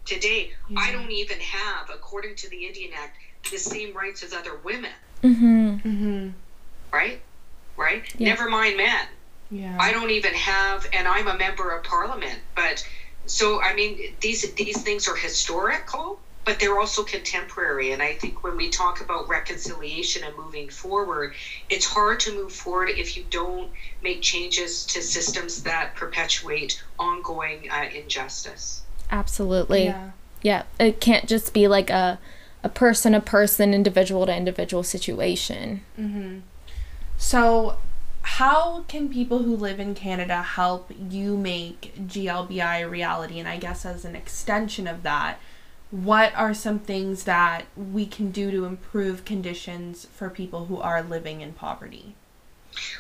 today 0.05 0.53
I 0.77 0.93
don't 0.93 1.11
even 1.11 1.41
have, 1.41 1.91
according 1.91 2.37
to 2.37 2.49
the 2.49 2.65
Indian 2.65 2.93
Act, 2.97 3.19
the 3.51 3.59
same 3.59 3.93
rights 3.95 4.23
as 4.23 4.33
other 4.33 4.57
women. 4.65 4.93
mm-hmm. 5.23 5.77
Mm-hmm. 5.77 6.29
Right, 6.93 7.21
right. 7.77 8.05
Yeah. 8.17 8.29
Never 8.29 8.49
mind 8.49 8.77
men. 8.77 9.07
Yeah. 9.51 9.77
I 9.81 9.93
don't 9.93 10.11
even 10.11 10.33
have, 10.35 10.87
and 10.93 11.07
I'm 11.07 11.27
a 11.27 11.37
member 11.37 11.77
of 11.77 11.85
Parliament. 11.85 12.39
But 12.55 12.87
so 13.27 13.61
I 13.61 13.75
mean, 13.75 14.15
these 14.21 14.53
these 14.55 14.81
things 14.83 15.09
are 15.09 15.17
historical, 15.17 16.21
but 16.47 16.59
they're 16.59 16.79
also 16.79 17.03
contemporary. 17.03 17.93
And 17.93 18.01
I 18.01 18.15
think 18.15 18.43
when 18.43 18.57
we 18.57 18.71
talk 18.71 19.03
about 19.03 19.29
reconciliation 19.29 20.23
and 20.25 20.35
moving 20.37 20.71
forward, 20.71 21.35
it's 21.69 21.85
hard 21.85 22.21
to 22.21 22.35
move 22.35 22.53
forward 22.53 22.89
if 22.89 23.17
you 23.17 23.25
don't 23.29 23.71
make 24.03 24.23
changes 24.23 24.87
to 24.87 25.03
systems 25.03 25.65
that 25.65 25.95
perpetuate 25.95 26.83
ongoing 26.99 27.69
uh, 27.71 27.89
injustice. 27.95 28.83
absolutely 29.11 29.85
yeah. 29.85 30.11
yeah 30.43 30.63
it 30.81 31.01
can't 31.01 31.27
just 31.27 31.53
be 31.53 31.69
like 31.69 31.91
a 31.91 32.19
a 32.65 32.69
person 32.69 33.13
to 33.13 33.21
person 33.21 33.73
individual 33.73 34.27
to 34.27 34.35
individual 34.35 34.83
situation 34.83 35.83
Mm-hmm. 35.99 36.39
So, 37.17 37.79
how 38.23 38.85
can 38.89 39.09
people 39.09 39.43
who 39.43 39.57
live 39.57 39.81
in 39.81 39.95
Canada 39.95 40.43
help 40.43 40.91
you 41.11 41.37
make 41.37 41.95
GLBI 42.07 42.85
a 42.85 42.89
reality? 42.89 43.39
And 43.39 43.49
I 43.49 43.57
guess 43.57 43.87
as 43.87 44.05
an 44.05 44.15
extension 44.15 44.87
of 44.87 45.03
that, 45.03 45.39
what 45.91 46.35
are 46.35 46.55
some 46.55 46.79
things 46.79 47.25
that 47.25 47.67
we 47.77 48.07
can 48.07 48.31
do 48.31 48.51
to 48.51 48.65
improve 48.65 49.25
conditions 49.25 50.07
for 50.13 50.29
people 50.29 50.67
who 50.67 50.81
are 50.81 51.03
living 51.03 51.41
in 51.41 51.53
poverty? 51.53 52.15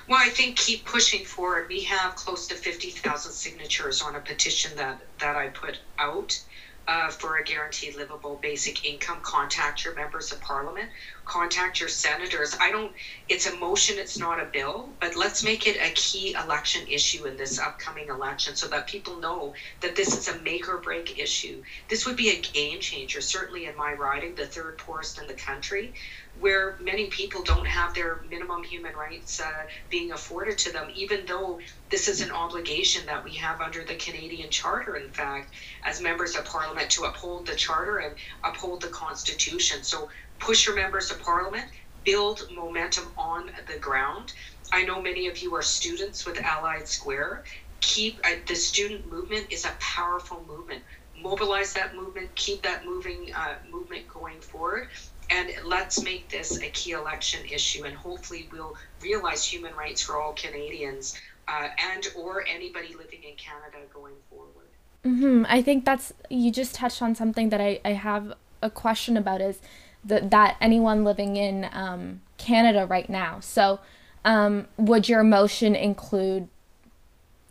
Well, 0.09 0.21
I 0.23 0.31
think 0.31 0.57
keep 0.57 0.85
pushing 0.85 1.25
forward. 1.25 1.69
We 1.69 1.83
have 1.83 2.17
close 2.17 2.47
to 2.49 2.55
50,000 2.55 3.33
signatures 3.33 4.01
on 4.01 4.15
a 4.15 4.21
petition 4.21 4.77
that, 4.77 5.01
that 5.19 5.37
I 5.37 5.49
put 5.49 5.81
out 5.99 6.41
uh, 6.89 7.11
for 7.11 7.37
a 7.37 7.43
guaranteed 7.43 7.95
livable 7.95 8.39
basic 8.43 8.85
income. 8.85 9.21
Contact 9.23 9.85
your 9.85 9.95
members 9.95 10.31
of 10.31 10.41
parliament, 10.41 10.89
contact 11.25 11.81
your 11.81 11.89
senators. 11.89 12.55
I 12.61 12.71
don't, 12.71 12.93
it's 13.29 13.47
a 13.47 13.51
motion, 13.51 13.99
it's 13.99 14.19
not 14.19 14.39
a 14.39 14.45
bill, 14.45 14.91
but 15.01 15.15
let's 15.17 15.43
make 15.43 15.67
it 15.67 15.77
a 15.81 15.91
key 15.91 16.35
election 16.39 16.87
issue 16.87 17.27
in 17.27 17.37
this 17.37 17.59
upcoming 17.59 18.09
election 18.09 18.55
so 18.55 18.67
that 18.69 18.87
people 18.87 19.17
know 19.17 19.53
that 19.81 19.97
this 19.97 20.15
is 20.15 20.29
a 20.29 20.33
make 20.33 20.69
or 20.69 20.79
break 20.79 21.19
issue. 21.19 21.61
This 21.89 22.07
would 22.07 22.17
be 22.17 22.29
a 22.31 22.35
game 22.37 22.81
changer, 22.81 23.21
certainly 23.21 23.65
in 23.67 23.75
my 23.75 23.93
riding, 23.93 24.35
the 24.35 24.45
third 24.45 24.77
poorest 24.77 25.19
in 25.19 25.27
the 25.27 25.35
country 25.35 25.93
where 26.41 26.77
many 26.81 27.07
people 27.09 27.43
don't 27.43 27.67
have 27.67 27.95
their 27.95 28.21
minimum 28.29 28.63
human 28.63 28.95
rights 28.95 29.41
uh, 29.41 29.65
being 29.91 30.13
afforded 30.13 30.59
to 30.59 30.73
them, 30.73 30.91
even 30.95 31.25
though 31.27 31.59
this 31.91 32.09
is 32.09 32.21
an 32.21 32.31
obligation 32.31 33.05
that 33.07 33.25
we 33.25 33.35
have 33.35 33.61
under 33.61 33.85
the 33.85 33.95
Canadian 33.95 34.51
Charter, 34.51 34.97
in 34.97 35.11
fact, 35.11 35.55
as 35.85 36.01
members 36.01 36.37
of 36.37 36.45
Parliament 36.45 36.91
to 36.91 37.05
uphold 37.05 37.47
the 37.47 37.57
Charter 37.57 37.99
and 37.99 38.15
uphold 38.45 38.83
the 38.83 38.89
Constitution. 38.89 39.83
So 39.83 40.09
push 40.39 40.67
your 40.67 40.77
members 40.77 41.11
of 41.11 41.21
Parliament, 41.21 41.65
build 42.05 42.49
momentum 42.55 43.07
on 43.17 43.51
the 43.67 43.79
ground. 43.79 44.33
I 44.73 44.85
know 44.85 45.01
many 45.01 45.27
of 45.29 45.39
you 45.39 45.55
are 45.55 45.63
students 45.63 46.27
with 46.27 46.41
Ally 46.41 46.85
Squared. 46.85 47.45
Keep 47.81 48.21
uh, 48.25 48.31
the 48.47 48.55
student 48.55 49.11
movement 49.11 49.47
is 49.51 49.65
a 49.65 49.73
powerful 49.81 50.45
movement. 50.47 50.83
Mobilize 51.19 51.73
that 51.73 51.95
movement, 51.95 52.35
keep 52.35 52.63
that 52.63 52.85
moving 52.85 53.31
uh, 53.35 53.55
movement 53.71 54.07
going 54.07 54.39
forward, 54.41 54.89
and 55.31 55.51
let's 55.65 56.03
make 56.03 56.29
this 56.29 56.59
a 56.63 56.69
key 56.71 56.93
election 56.93 57.41
issue 57.51 57.85
and 57.85 57.95
hopefully 57.95 58.49
we'll 58.53 58.77
realize 59.03 59.45
human 59.45 59.75
rights 59.75 60.03
for 60.03 60.21
all 60.21 60.33
canadians 60.35 61.19
uh, 61.49 61.69
and 61.93 62.09
or 62.17 62.45
anybody 62.47 62.95
living 62.97 63.23
in 63.23 63.35
canada 63.37 63.79
going 63.93 64.15
forward 64.31 64.67
hmm 65.05 65.45
I 65.49 65.63
think 65.63 65.85
that's 65.85 66.13
you 66.29 66.51
just 66.51 66.75
touched 66.75 67.01
on 67.01 67.15
something 67.15 67.51
that 67.51 67.61
I, 67.61 67.81
I 67.85 67.93
have 67.93 68.35
a 68.61 68.71
question 68.71 69.17
about 69.17 69.41
is 69.41 69.61
that 70.05 70.31
that 70.31 70.57
anyone 70.61 71.05
living 71.05 71.37
in 71.37 71.69
um, 71.73 72.21
Canada 72.39 72.87
right 72.87 73.09
now. 73.09 73.41
So, 73.41 73.81
um, 74.25 74.67
would 74.77 75.09
your 75.09 75.23
motion 75.23 75.75
include 75.75 76.49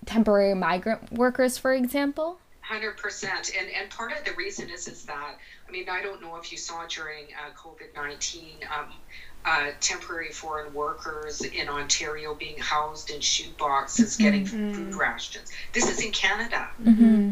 temporary 0.06 0.54
migrant 0.54 1.12
workers, 1.14 1.58
for 1.58 1.74
example? 1.74 2.40
100% 2.70 3.24
and 3.60 3.70
and 3.70 3.90
part 3.92 4.12
of 4.12 4.26
the 4.26 4.34
reason 4.34 4.70
is 4.70 4.88
is 4.88 5.04
that 5.04 5.36
i 5.68 5.72
mean 5.72 5.88
i 5.90 6.02
don't 6.02 6.22
know 6.22 6.36
if 6.36 6.52
you 6.52 6.58
saw 6.58 6.84
during 6.86 7.26
uh, 7.38 7.50
covid-19 7.52 8.64
um, 8.72 8.88
uh, 9.46 9.70
temporary 9.80 10.32
foreign 10.32 10.74
workers 10.74 11.44
in 11.44 11.68
ontario 11.70 12.34
being 12.34 12.58
housed 12.58 13.10
in 13.10 13.20
shoe 13.20 13.52
boxes 13.58 14.16
getting 14.16 14.44
food 14.44 14.74
rations 14.78 15.28
this 15.54 15.68
is 15.72 15.84
in 15.84 16.12
canada 16.12 16.52
Mm-hmm. 16.86 17.32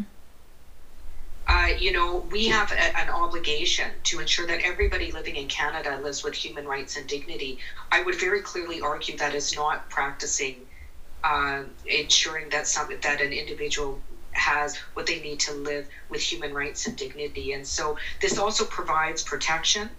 uh, 1.48 1.68
you 1.76 1.92
know, 1.92 2.16
we 2.30 2.48
have 2.48 2.72
a, 2.72 2.98
an 2.98 3.10
obligation 3.10 3.90
to 4.04 4.20
ensure 4.20 4.46
that 4.46 4.60
everybody 4.62 5.10
living 5.12 5.36
in 5.36 5.48
Canada 5.48 5.96
lives 5.96 6.24
with 6.24 6.34
human 6.34 6.66
rights 6.66 6.96
and 6.96 7.06
dignity. 7.08 7.56
I 7.92 8.00
would 8.00 8.16
very 8.16 8.40
clearly 8.40 8.80
argue 8.80 9.16
that 9.16 9.34
is 9.34 9.54
not 9.54 9.90
practicing 9.90 10.66
uh, 11.24 11.62
ensuring 11.86 12.50
that 12.50 12.66
some 12.66 12.88
that 13.02 13.20
an 13.20 13.32
individual 13.32 13.98
has 14.36 14.76
what 14.94 15.06
they 15.06 15.20
need 15.20 15.40
to 15.40 15.52
live 15.52 15.88
with 16.10 16.22
human 16.22 16.54
rights 16.54 16.86
and 16.86 16.96
dignity. 16.96 17.52
And 17.52 17.66
so 17.66 17.96
this 18.22 18.38
also 18.38 18.64
provides 18.64 19.22
protection 19.22 19.90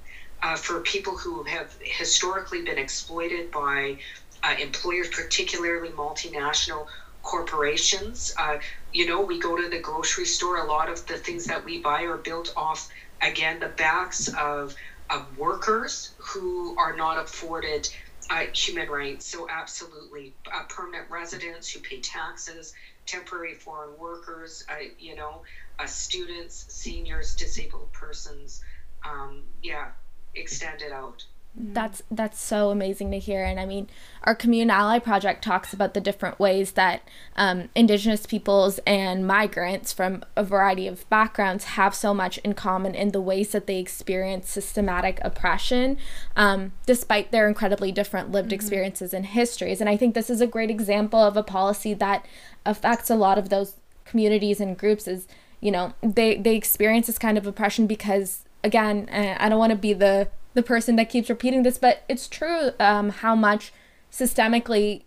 uh, 0.42 0.56
for 0.56 0.78
people 0.80 1.14
who 1.14 1.42
have 1.44 1.76
historically 1.80 2.60
been 2.60 2.78
exploited 2.78 3.50
by 3.50 3.96
uh, 4.42 4.54
employers, 4.58 5.08
particularly 5.08 5.88
multinational 5.88 6.84
corporations. 7.22 8.30
Uh, 8.36 8.56
you 8.92 9.04
know, 9.04 9.20
we 9.20 9.38
go 9.38 9.56
to 9.56 9.66
the 9.66 9.78
grocery 9.78 10.24
store, 10.26 10.56
a 10.56 10.62
lot 10.62 10.88
of 10.88 11.04
the 11.06 11.16
things 11.16 11.44
that 11.44 11.64
we 11.64 11.76
buy 11.78 12.02
are 12.02 12.16
built 12.16 12.50
off, 12.56 12.86
again, 13.22 13.58
the 13.58 13.66
backs 13.68 14.28
of, 14.38 14.74
of 15.10 15.36
workers 15.36 16.10
who 16.18 16.74
are 16.76 16.92
not 16.92 17.16
afforded 17.16 17.88
uh, 18.30 18.42
human 18.54 18.88
rights. 18.88 19.26
So, 19.26 19.46
absolutely, 19.48 20.32
uh, 20.52 20.62
permanent 20.68 21.06
residents 21.08 21.70
who 21.70 21.78
pay 21.78 21.98
taxes, 21.98 22.72
temporary 23.06 23.54
foreign 23.54 23.96
workers, 23.96 24.62
uh, 24.68 24.76
you 24.98 25.14
know, 25.14 25.42
uh, 25.78 25.86
students, 25.86 26.64
seniors, 26.68 27.34
disabled 27.34 27.90
persons. 27.92 28.60
Um, 29.04 29.42
yeah, 29.62 29.88
extend 30.34 30.82
it 30.82 30.92
out. 30.92 31.24
That's 31.56 32.02
that's 32.10 32.40
so 32.40 32.70
amazing 32.70 33.12
to 33.12 33.18
hear, 33.20 33.44
and 33.44 33.60
I 33.60 33.66
mean, 33.66 33.88
our 34.24 34.34
Commune 34.34 34.70
Ally 34.70 34.98
project 34.98 35.44
talks 35.44 35.72
about 35.72 35.94
the 35.94 36.00
different 36.00 36.40
ways 36.40 36.72
that 36.72 37.08
um, 37.36 37.68
Indigenous 37.76 38.26
peoples 38.26 38.80
and 38.84 39.24
migrants 39.24 39.92
from 39.92 40.24
a 40.34 40.42
variety 40.42 40.88
of 40.88 41.08
backgrounds 41.10 41.64
have 41.64 41.94
so 41.94 42.12
much 42.12 42.38
in 42.38 42.54
common 42.54 42.96
in 42.96 43.12
the 43.12 43.20
ways 43.20 43.52
that 43.52 43.68
they 43.68 43.78
experience 43.78 44.50
systematic 44.50 45.20
oppression, 45.22 45.96
um, 46.34 46.72
despite 46.86 47.30
their 47.30 47.46
incredibly 47.46 47.92
different 47.92 48.32
lived 48.32 48.48
mm-hmm. 48.48 48.56
experiences 48.56 49.14
and 49.14 49.26
histories. 49.26 49.80
And 49.80 49.88
I 49.88 49.96
think 49.96 50.16
this 50.16 50.30
is 50.30 50.40
a 50.40 50.48
great 50.48 50.70
example 50.70 51.20
of 51.20 51.36
a 51.36 51.44
policy 51.44 51.94
that 51.94 52.26
affects 52.66 53.10
a 53.10 53.14
lot 53.16 53.38
of 53.38 53.48
those 53.48 53.76
communities 54.04 54.60
and 54.60 54.76
groups. 54.76 55.06
Is 55.06 55.28
you 55.60 55.70
know 55.70 55.94
they 56.02 56.36
they 56.36 56.56
experience 56.56 57.06
this 57.06 57.18
kind 57.18 57.38
of 57.38 57.46
oppression 57.46 57.86
because 57.86 58.40
again, 58.64 59.08
I 59.12 59.48
don't 59.48 59.58
want 59.60 59.70
to 59.70 59.78
be 59.78 59.92
the 59.92 60.28
the 60.54 60.62
person 60.62 60.96
that 60.96 61.10
keeps 61.10 61.28
repeating 61.28 61.62
this, 61.62 61.78
but 61.78 62.02
it's 62.08 62.28
true 62.28 62.70
um, 62.80 63.10
how 63.10 63.34
much 63.34 63.72
systemically 64.10 65.02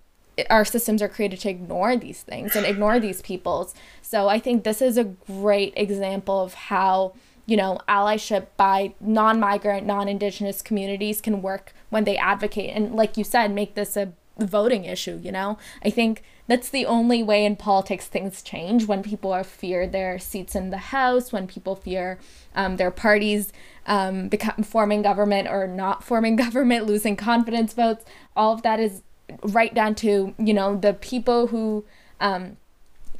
our 0.49 0.65
systems 0.65 1.01
are 1.01 1.07
created 1.07 1.39
to 1.39 1.49
ignore 1.49 1.97
these 1.97 2.21
things 2.21 2.55
and 2.55 2.65
ignore 2.65 2.99
these 2.99 3.21
peoples. 3.21 3.73
So 4.01 4.27
I 4.27 4.39
think 4.39 4.63
this 4.63 4.81
is 4.81 4.97
a 4.97 5.03
great 5.03 5.73
example 5.75 6.43
of 6.43 6.53
how 6.53 7.13
you 7.45 7.57
know 7.57 7.79
allyship 7.87 8.47
by 8.57 8.93
non-migrant, 8.99 9.87
non-indigenous 9.87 10.61
communities 10.61 11.21
can 11.21 11.41
work 11.41 11.73
when 11.89 12.03
they 12.03 12.17
advocate 12.17 12.75
and, 12.75 12.93
like 12.93 13.17
you 13.17 13.23
said, 13.23 13.51
make 13.51 13.73
this 13.73 13.97
a 13.97 14.13
voting 14.39 14.85
issue. 14.85 15.19
You 15.21 15.31
know, 15.31 15.57
I 15.83 15.89
think 15.89 16.23
that's 16.47 16.69
the 16.69 16.85
only 16.85 17.23
way 17.23 17.45
in 17.45 17.55
politics 17.55 18.07
things 18.07 18.41
change 18.41 18.85
when 18.85 19.03
people 19.03 19.31
are 19.33 19.43
fear 19.43 19.87
their 19.87 20.19
seats 20.19 20.55
in 20.55 20.69
the 20.69 20.77
house, 20.77 21.31
when 21.31 21.47
people 21.47 21.75
fear 21.75 22.19
um, 22.55 22.77
their 22.77 22.91
parties 22.91 23.51
um, 23.85 24.27
become 24.29 24.63
forming 24.63 25.01
government 25.01 25.47
or 25.47 25.67
not 25.67 26.03
forming 26.03 26.35
government, 26.45 26.85
losing 26.85 27.15
confidence 27.15 27.73
votes. 27.73 28.05
All 28.35 28.53
of 28.53 28.61
that 28.63 28.79
is 28.79 29.01
right 29.43 29.73
down 29.73 29.93
to 29.93 30.33
you 30.39 30.53
know 30.53 30.77
the 30.77 30.93
people 30.93 31.47
who 31.47 31.83
um, 32.19 32.57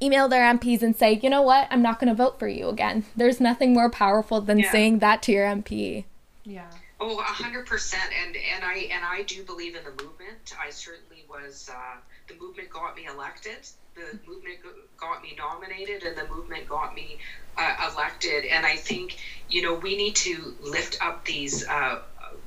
email 0.02 0.28
their 0.28 0.44
MPs 0.54 0.82
and 0.82 0.96
say, 0.96 1.20
you 1.22 1.30
know 1.30 1.42
what, 1.42 1.68
I'm 1.72 1.82
not 1.82 2.00
going 2.00 2.10
to 2.10 2.16
vote 2.16 2.40
for 2.40 2.48
you 2.48 2.70
again. 2.70 3.06
There's 3.16 3.40
nothing 3.40 3.74
more 3.74 3.90
powerful 3.90 4.42
than 4.42 4.60
yeah. 4.60 4.72
saying 4.72 5.00
that 5.00 5.22
to 5.24 5.32
your 5.32 5.46
MP. 5.46 6.06
Yeah. 6.44 6.70
Oh, 7.00 7.20
a 7.20 7.24
hundred 7.24 7.66
percent. 7.66 8.12
And 8.12 8.36
and 8.36 8.64
I 8.64 8.88
and 8.90 9.04
I 9.04 9.22
do 9.22 9.44
believe 9.44 9.76
in 9.76 9.84
the 9.84 9.92
movement. 9.92 10.52
I 10.60 10.70
certainly 10.70 11.24
was. 11.28 11.70
Uh, 11.72 11.98
the 12.28 12.34
movement 12.34 12.70
got 12.70 12.96
me 12.96 13.06
elected 13.06 13.68
the 13.96 14.16
movement 14.28 14.60
got 14.96 15.22
me 15.24 15.34
nominated 15.36 16.04
and 16.04 16.16
the 16.16 16.24
movement 16.24 16.68
got 16.68 16.94
me 16.94 17.18
uh, 17.58 17.74
elected. 17.84 18.46
And 18.46 18.64
I 18.64 18.76
think, 18.76 19.16
you 19.50 19.60
know, 19.60 19.74
we 19.74 19.96
need 19.96 20.14
to 20.16 20.54
lift 20.60 20.96
up 21.02 21.26
these, 21.26 21.64
uh, 21.68 21.96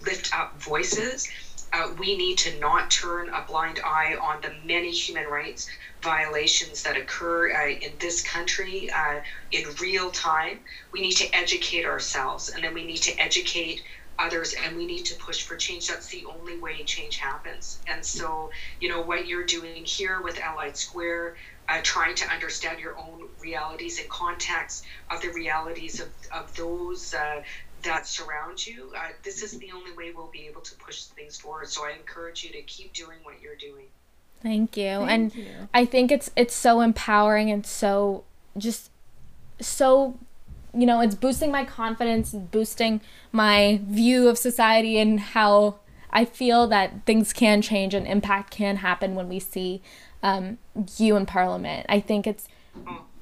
lift 0.01 0.29
up 0.33 0.53
voices. 0.53 1.27
Uh, 1.73 1.87
we 1.99 2.15
need 2.15 2.37
to 2.37 2.51
not 2.51 2.91
turn 2.91 3.29
a 3.33 3.41
blind 3.41 3.79
eye 3.85 4.15
on 4.21 4.41
the 4.41 4.49
many 4.49 4.91
human 4.91 5.27
rights 5.27 5.67
violations 6.03 6.83
that 6.83 6.97
occur 6.97 7.49
uh, 7.51 7.69
in 7.81 7.97
this 7.99 8.21
country 8.21 8.89
uh, 8.91 9.19
in 9.53 9.71
real 9.81 10.09
time. 10.09 10.59
We 10.93 11.01
need 11.01 11.13
to 11.17 11.35
educate 11.35 11.85
ourselves 11.85 12.49
and 12.49 12.65
then 12.65 12.73
we 12.73 12.83
need 12.83 13.03
to 13.03 13.21
educate 13.21 13.81
others 14.21 14.55
and 14.55 14.77
we 14.77 14.87
need 14.87 15.05
to 15.07 15.15
push 15.17 15.43
for 15.43 15.57
change. 15.57 15.89
That's 15.89 16.09
the 16.09 16.25
only 16.27 16.59
way 16.59 16.83
change 16.85 17.17
happens. 17.17 17.81
And 17.87 18.05
so 18.05 18.51
you 18.81 18.89
know 18.89 19.01
what 19.01 19.27
you're 19.27 19.47
doing 19.47 19.85
here 19.85 20.21
with 20.21 20.39
Ally 20.39 20.73
Squared 20.73 21.37
uh, 21.69 21.81
trying 21.83 22.15
to 22.17 22.29
understand 22.29 22.81
your 22.81 22.99
own 22.99 23.29
realities 23.41 24.01
and 24.01 24.09
context 24.09 24.85
of 25.11 25.23
the 25.23 25.29
realities 25.29 26.01
of, 26.01 26.09
of 26.33 26.55
those 26.57 27.15
uh, 27.15 27.43
that 27.83 28.07
surround 28.07 28.67
you 28.67 28.93
uh, 28.95 29.09
this 29.23 29.43
is 29.43 29.59
the 29.59 29.71
only 29.73 29.93
way 29.93 30.13
we'll 30.15 30.31
be 30.31 30.47
able 30.47 30.61
to 30.61 30.75
push 30.77 31.05
things 31.05 31.39
forward. 31.39 31.69
So 31.69 31.85
i 31.85 31.93
encourage 31.93 32.45
you 32.45 32.51
to 32.53 32.63
keep 32.63 32.93
doing 32.93 33.19
what 33.23 33.41
you're 33.41 33.57
doing. 33.57 33.87
Thank 34.43 34.77
you. 34.77 34.99
Thank 34.99 35.11
and 35.11 35.35
you. 35.35 35.47
i 35.73 35.85
think 35.85 36.13
it's 36.13 36.31
it's 36.37 36.55
so 36.55 36.81
empowering 36.81 37.51
and 37.51 37.65
so 37.65 38.25
just 38.59 38.91
so 39.61 40.19
you 40.75 40.87
know, 40.87 41.01
it's 41.01 41.15
boosting 41.15 41.51
my 41.51 41.65
confidence, 41.65 42.33
boosting 42.33 43.01
my 43.33 43.81
view 43.85 44.29
of 44.29 44.39
society 44.39 44.99
and 44.99 45.21
how 45.21 45.77
I 46.11 46.25
feel 46.25 46.67
that 46.69 47.05
things 47.07 47.33
can 47.33 47.63
change 47.63 47.95
and 47.95 48.07
impact 48.07 48.51
can 48.51 48.77
happen 48.77 49.15
when 49.15 49.29
we 49.29 49.39
see 49.39 49.83
um, 50.23 50.59
you 50.97 51.17
in 51.17 51.27
Parliament. 51.27 51.87
I 51.89 52.01
think 52.01 52.27
it's 52.27 52.49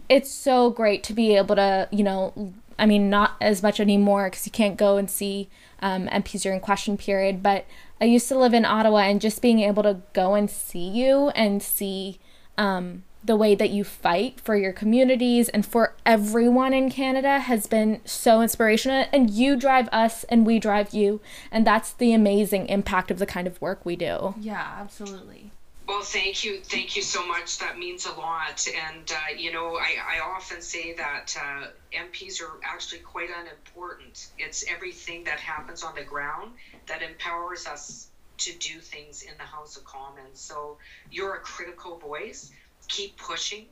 it's 0.09 0.31
so 0.31 0.71
great 0.71 1.03
to 1.05 1.13
be 1.13 1.37
able 1.37 1.57
to, 1.57 1.89
you 1.91 2.03
know, 2.03 2.53
I 2.79 2.87
mean, 2.87 3.11
not 3.11 3.37
as 3.41 3.63
much 3.63 3.81
anymore 3.81 4.31
because 4.31 4.47
you 4.47 4.53
can't 4.53 4.77
go 4.77 4.97
and 4.97 5.11
see 5.11 5.49
um, 5.81 6.07
MPs 6.09 6.43
during 6.43 6.61
question 6.61 6.97
period. 6.97 7.43
But 7.43 7.67
I 8.01 8.05
used 8.05 8.29
to 8.29 8.39
live 8.39 8.55
in 8.55 8.65
Ottawa, 8.65 8.99
and 8.99 9.21
just 9.21 9.43
being 9.43 9.61
able 9.61 9.83
to 9.83 10.01
go 10.13 10.35
and 10.35 10.51
see 10.51 10.89
you 10.89 11.29
and 11.31 11.63
see 11.63 12.21
um, 12.57 13.03
the 13.29 13.37
way 13.37 13.55
that 13.55 13.71
you 13.71 13.85
fight 13.85 14.41
for 14.41 14.57
your 14.57 14.73
communities 14.73 15.51
and 15.51 15.65
for 15.65 15.95
everyone 16.05 16.73
in 16.73 16.91
Canada 16.91 17.39
has 17.39 17.67
been 17.67 18.01
so 18.05 18.41
inspirational. 18.41 19.05
And 19.13 19.31
you 19.31 19.55
drive 19.55 19.89
us 19.93 20.25
and 20.25 20.47
we 20.47 20.59
drive 20.59 20.93
you. 20.95 21.21
And 21.53 21.67
that's 21.67 21.93
the 21.93 22.15
amazing 22.15 22.67
impact 22.69 23.11
of 23.11 23.19
the 23.19 23.27
kind 23.27 23.47
of 23.47 23.61
work 23.61 23.85
we 23.85 23.97
do. 23.97 24.35
Yeah, 24.41 24.67
absolutely. 24.81 25.53
Well, 25.87 26.03
thank 26.03 26.43
you. 26.43 26.61
Thank 26.61 26.97
you 26.97 27.03
so 27.03 27.27
much. 27.27 27.59
That 27.59 27.79
means 27.79 28.07
a 28.07 28.13
lot. 28.13 28.67
And, 28.89 29.11
uh, 29.11 29.37
you 29.37 29.53
know, 29.53 29.77
I, 29.77 30.17
I 30.17 30.21
often 30.21 30.63
say 30.63 30.95
that 30.95 31.37
uh, 31.39 31.67
MPs 31.95 32.43
are 32.43 32.59
actually 32.65 33.01
quite 33.01 33.29
unimportant. 33.29 34.29
It's 34.39 34.65
everything 34.69 35.25
that 35.25 35.39
happens 35.39 35.83
on 35.83 35.95
the 35.95 36.05
ground 36.05 36.53
that 36.87 37.03
empowers 37.03 37.67
us 37.67 38.09
to 38.39 38.53
do 38.59 38.81
things 38.81 39.23
in 39.23 39.33
the 39.37 39.45
House 39.45 39.77
of 39.77 39.85
Commons. 39.85 40.41
So 40.41 40.79
you're 41.11 41.35
a 41.35 41.41
critical 41.41 41.99
voice 41.99 42.53
keep 42.89 43.17
pushing, 43.17 43.67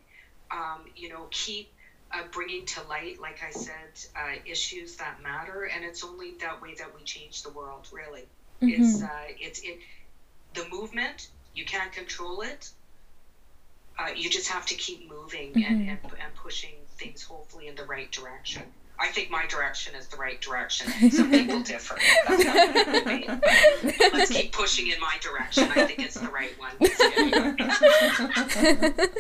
um, 0.51 0.81
you 0.95 1.09
know, 1.09 1.27
keep 1.31 1.73
uh, 2.13 2.23
bringing 2.31 2.65
to 2.67 2.83
light, 2.83 3.21
like 3.21 3.41
I 3.47 3.51
said, 3.51 3.73
uh, 4.15 4.37
issues 4.45 4.97
that 4.97 5.23
matter, 5.23 5.65
and 5.75 5.85
it's 5.85 6.05
only 6.05 6.35
that 6.41 6.61
way 6.63 6.75
that 6.75 6.95
we 6.95 7.03
change 7.03 7.43
the 7.43 7.51
world. 7.51 7.89
Really, 7.93 8.27
mm-hmm. 8.63 8.83
it's 8.83 9.03
uh, 9.03 9.09
it's 9.39 9.61
it. 9.61 9.79
The 10.55 10.67
movement 10.71 11.29
you 11.57 11.65
can't 11.65 11.91
control 11.91 12.43
it. 12.43 12.71
Uh, 13.99 14.11
you 14.15 14.29
just 14.29 14.49
have 14.49 14.67
to 14.67 14.75
keep 14.75 15.09
moving 15.11 15.53
mm-hmm. 15.53 15.65
and, 15.65 15.89
and, 15.89 15.99
and 16.05 16.35
pushing 16.37 16.75
things, 16.99 17.23
hopefully, 17.23 17.67
in 17.67 17.75
the 17.75 17.85
right 17.85 18.13
direction. 18.13 18.63
I 18.99 19.09
think 19.09 19.31
my 19.31 19.45
direction 19.47 19.95
is 19.95 20.07
the 20.09 20.17
right 20.17 20.41
direction. 20.41 20.89
Some 21.11 21.31
people 21.31 21.61
differ. 21.61 21.99
Let's 22.29 24.31
keep 24.31 24.53
pushing 24.53 24.89
in 24.89 24.99
my 25.01 25.17
direction. 25.21 25.69
I 25.75 25.87
think 25.87 26.01
it's 26.01 26.19
the 26.19 26.29
right 26.29 26.53
one. 26.59 26.73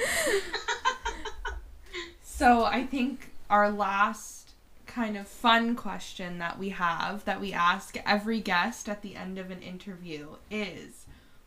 so 2.22 2.64
I 2.64 2.84
think 2.84 3.30
our 3.50 3.70
last 3.70 4.54
kind 4.86 5.16
of 5.16 5.28
fun 5.28 5.76
question 5.76 6.38
that 6.38 6.58
we 6.58 6.70
have 6.70 7.24
that 7.26 7.40
we 7.40 7.52
ask 7.52 7.96
every 8.06 8.40
guest 8.40 8.88
at 8.88 9.02
the 9.02 9.14
end 9.14 9.38
of 9.38 9.50
an 9.50 9.60
interview 9.60 10.36
is 10.50 11.05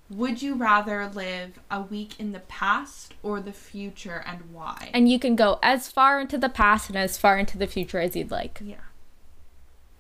would 0.10 0.42
you 0.42 0.56
rather 0.56 1.08
live 1.08 1.60
a 1.70 1.82
week 1.82 2.20
in 2.20 2.32
the 2.32 2.40
past 2.40 3.14
or 3.22 3.40
the 3.40 3.54
future 3.54 4.24
and 4.26 4.52
why? 4.52 4.90
And 4.94 5.08
you 5.10 5.20
can 5.20 5.36
go 5.36 5.60
as 5.62 5.92
far 5.92 6.20
into 6.20 6.38
the 6.38 6.50
past 6.50 6.90
and 6.90 6.98
as 6.98 7.18
far 7.18 7.38
into 7.38 7.58
the 7.58 7.68
future 7.68 8.00
as 8.00 8.16
you'd 8.16 8.32
like. 8.32 8.60
Yeah. 8.64 8.76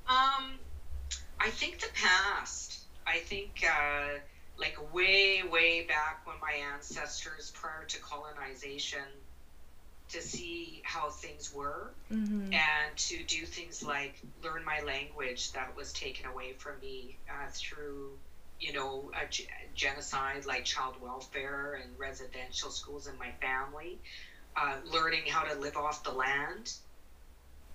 Um, 0.07 0.53
I 1.39 1.49
think 1.51 1.79
the 1.79 1.89
past. 1.93 2.79
I 3.05 3.19
think, 3.19 3.63
uh, 3.63 4.19
like, 4.59 4.77
way, 4.93 5.43
way 5.49 5.83
back 5.83 6.25
when 6.25 6.35
my 6.41 6.53
ancestors, 6.73 7.51
prior 7.55 7.85
to 7.87 7.99
colonization, 7.99 9.05
to 10.09 10.21
see 10.21 10.81
how 10.83 11.09
things 11.09 11.53
were 11.53 11.91
Mm-hmm. 12.11 12.51
and 12.53 12.97
to 12.97 13.23
do 13.25 13.45
things 13.45 13.83
like 13.83 14.19
learn 14.43 14.65
my 14.65 14.81
language 14.81 15.51
that 15.51 15.75
was 15.77 15.93
taken 15.93 16.25
away 16.25 16.53
from 16.53 16.73
me 16.81 17.17
uh, 17.29 17.47
through 17.51 18.09
you 18.59 18.73
know 18.73 19.09
a 19.21 19.27
g- 19.29 19.47
genocide 19.75 20.45
like 20.45 20.65
child 20.65 20.95
welfare 21.01 21.79
and 21.81 21.97
residential 21.97 22.69
schools 22.69 23.07
in 23.07 23.17
my 23.17 23.31
family 23.41 23.97
uh, 24.57 24.75
learning 24.91 25.23
how 25.27 25.43
to 25.43 25.57
live 25.59 25.77
off 25.77 26.03
the 26.03 26.11
land 26.11 26.73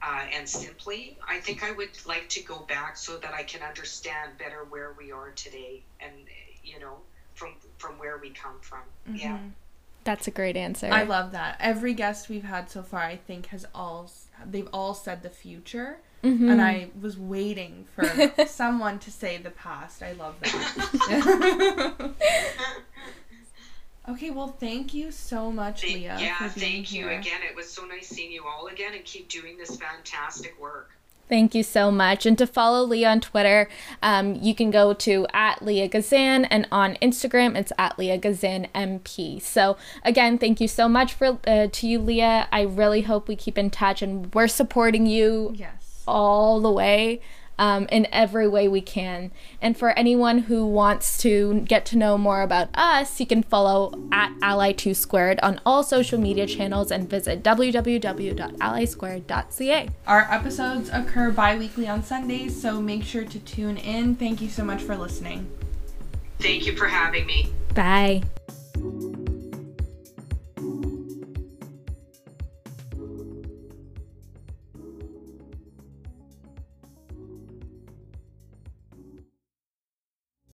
uh, 0.03 0.23
and 0.35 0.49
simply 0.49 1.17
i 1.27 1.39
think 1.39 1.63
i 1.65 1.71
would 1.73 1.91
like 2.07 2.29
to 2.29 2.43
go 2.43 2.59
back 2.69 2.97
so 2.97 3.17
that 3.19 3.33
i 3.33 3.43
can 3.43 3.63
understand 3.63 4.33
better 4.39 4.65
where 4.69 4.95
we 4.99 5.11
are 5.13 5.31
today 5.33 5.83
and 6.01 6.13
you 6.63 6.79
know 6.79 6.97
from 7.35 7.55
from 7.79 7.99
where 7.99 8.19
we 8.19 8.31
come 8.31 8.59
from 8.61 8.81
yeah 9.15 9.39
That's 10.05 10.29
a 10.29 10.31
great 10.31 10.55
answer. 10.57 10.91
I 10.93 11.05
love 11.05 11.33
that. 11.33 11.57
Every 11.61 11.95
guest 11.95 12.29
we've 12.29 12.45
had 12.45 12.69
so 12.71 12.83
far, 12.83 13.01
I 13.01 13.17
think, 13.17 13.47
has 13.47 13.65
all 13.75 14.11
they've 14.45 14.69
all 14.71 14.93
said 14.93 15.23
the 15.23 15.31
future, 15.31 16.01
Mhm. 16.25 16.51
and 16.51 16.61
I 16.63 16.89
was 17.01 17.19
waiting 17.19 17.87
for 17.95 18.05
someone 18.47 18.99
to 19.01 19.11
say 19.11 19.37
the 19.37 19.51
past. 19.51 20.03
I 20.03 20.13
love 20.13 20.35
that. 20.41 22.11
okay, 24.09 24.31
well, 24.31 24.49
thank 24.49 24.95
you 24.95 25.11
so 25.13 25.51
much, 25.51 25.83
Thank- 25.83 25.95
Leah. 25.95 26.17
yeah 26.21 26.37
for 26.49 26.59
being 26.59 26.73
thank 26.85 26.93
you 26.93 27.09
here. 27.09 27.19
again 27.19 27.41
it 27.49 27.55
was 27.57 27.69
so 27.71 27.85
nice 27.85 28.07
seeing 28.09 28.33
you 28.33 28.45
all 28.47 28.67
again 28.69 28.93
and 28.95 29.05
keep 29.05 29.29
doing 29.29 29.57
this 29.59 29.77
fantastic 29.77 30.61
work 30.61 30.91
Thank 31.27 31.55
you 31.55 31.63
so 31.63 31.91
much. 31.91 32.27
And 32.27 32.37
to 32.37 32.47
follow 32.47 32.83
Leah 32.85 33.09
on 33.09 33.21
Twitter, 33.23 33.67
um, 34.03 34.35
you 34.35 34.55
can 34.55 34.71
go 34.71 34.93
to 34.93 35.27
at 35.33 35.63
Leah 35.65 35.89
Gazan, 35.89 36.45
and 36.45 36.69
on 36.71 36.97
Instagram, 37.01 37.57
it's 37.57 37.73
at 37.79 37.99
Leah 37.99 38.19
Gazan 38.19 38.69
MP. 38.75 39.41
So 39.41 39.79
again, 40.05 40.37
thank 40.37 40.61
you 40.61 40.69
so 40.69 40.87
much 40.87 41.15
for 41.15 41.39
uh, 41.47 41.69
to 41.73 41.87
you, 41.89 41.99
Leah. 41.99 42.47
I 42.53 42.61
really 42.61 43.01
hope 43.03 43.27
we 43.27 43.37
keep 43.37 43.57
in 43.57 43.71
touch, 43.71 44.03
and 44.03 44.33
we're 44.35 44.49
supporting 44.49 45.07
you 45.07 45.55
Yes. 45.57 45.84
All 46.07 46.61
the 46.61 46.71
way 46.71 47.21
um, 47.59 47.87
in 47.91 48.07
every 48.13 48.47
way 48.49 48.69
we 48.69 48.81
can. 48.81 49.31
And 49.63 49.77
for 49.77 49.91
anyone 49.91 50.39
who 50.41 50.67
wants 50.67 51.19
to 51.19 51.61
get 51.61 51.87
to 51.87 51.97
know 51.97 52.19
more 52.19 52.43
about 52.43 52.69
us, 52.75 53.19
you 53.21 53.27
can 53.27 53.43
follow 53.43 53.95
at 54.13 54.33
Ally2 54.41 54.95
Squared 54.97 55.41
on 55.41 55.61
all 55.65 55.83
social 55.83 56.19
media 56.19 56.47
channels 56.47 56.91
and 56.91 57.09
visit 57.09 57.43
www.allysquared.ca. 57.43 59.89
Our 60.07 60.29
episodes 60.31 60.91
occur 60.93 61.31
bi 61.31 61.57
weekly 61.57 61.89
on 61.89 62.03
Sundays, 62.03 62.61
so 62.61 62.79
make 62.81 63.05
sure 63.05 63.25
to 63.25 63.39
tune 63.41 63.77
in. 63.77 64.17
Thank 64.17 64.41
you 64.43 64.49
so 64.49 64.65
much 64.65 64.83
for 64.83 64.97
listening. 64.97 65.47
thank 66.41 66.67
you 66.67 66.77
for 66.77 66.89
having 66.89 67.25
me 67.27 67.53
Bye. 67.75 68.23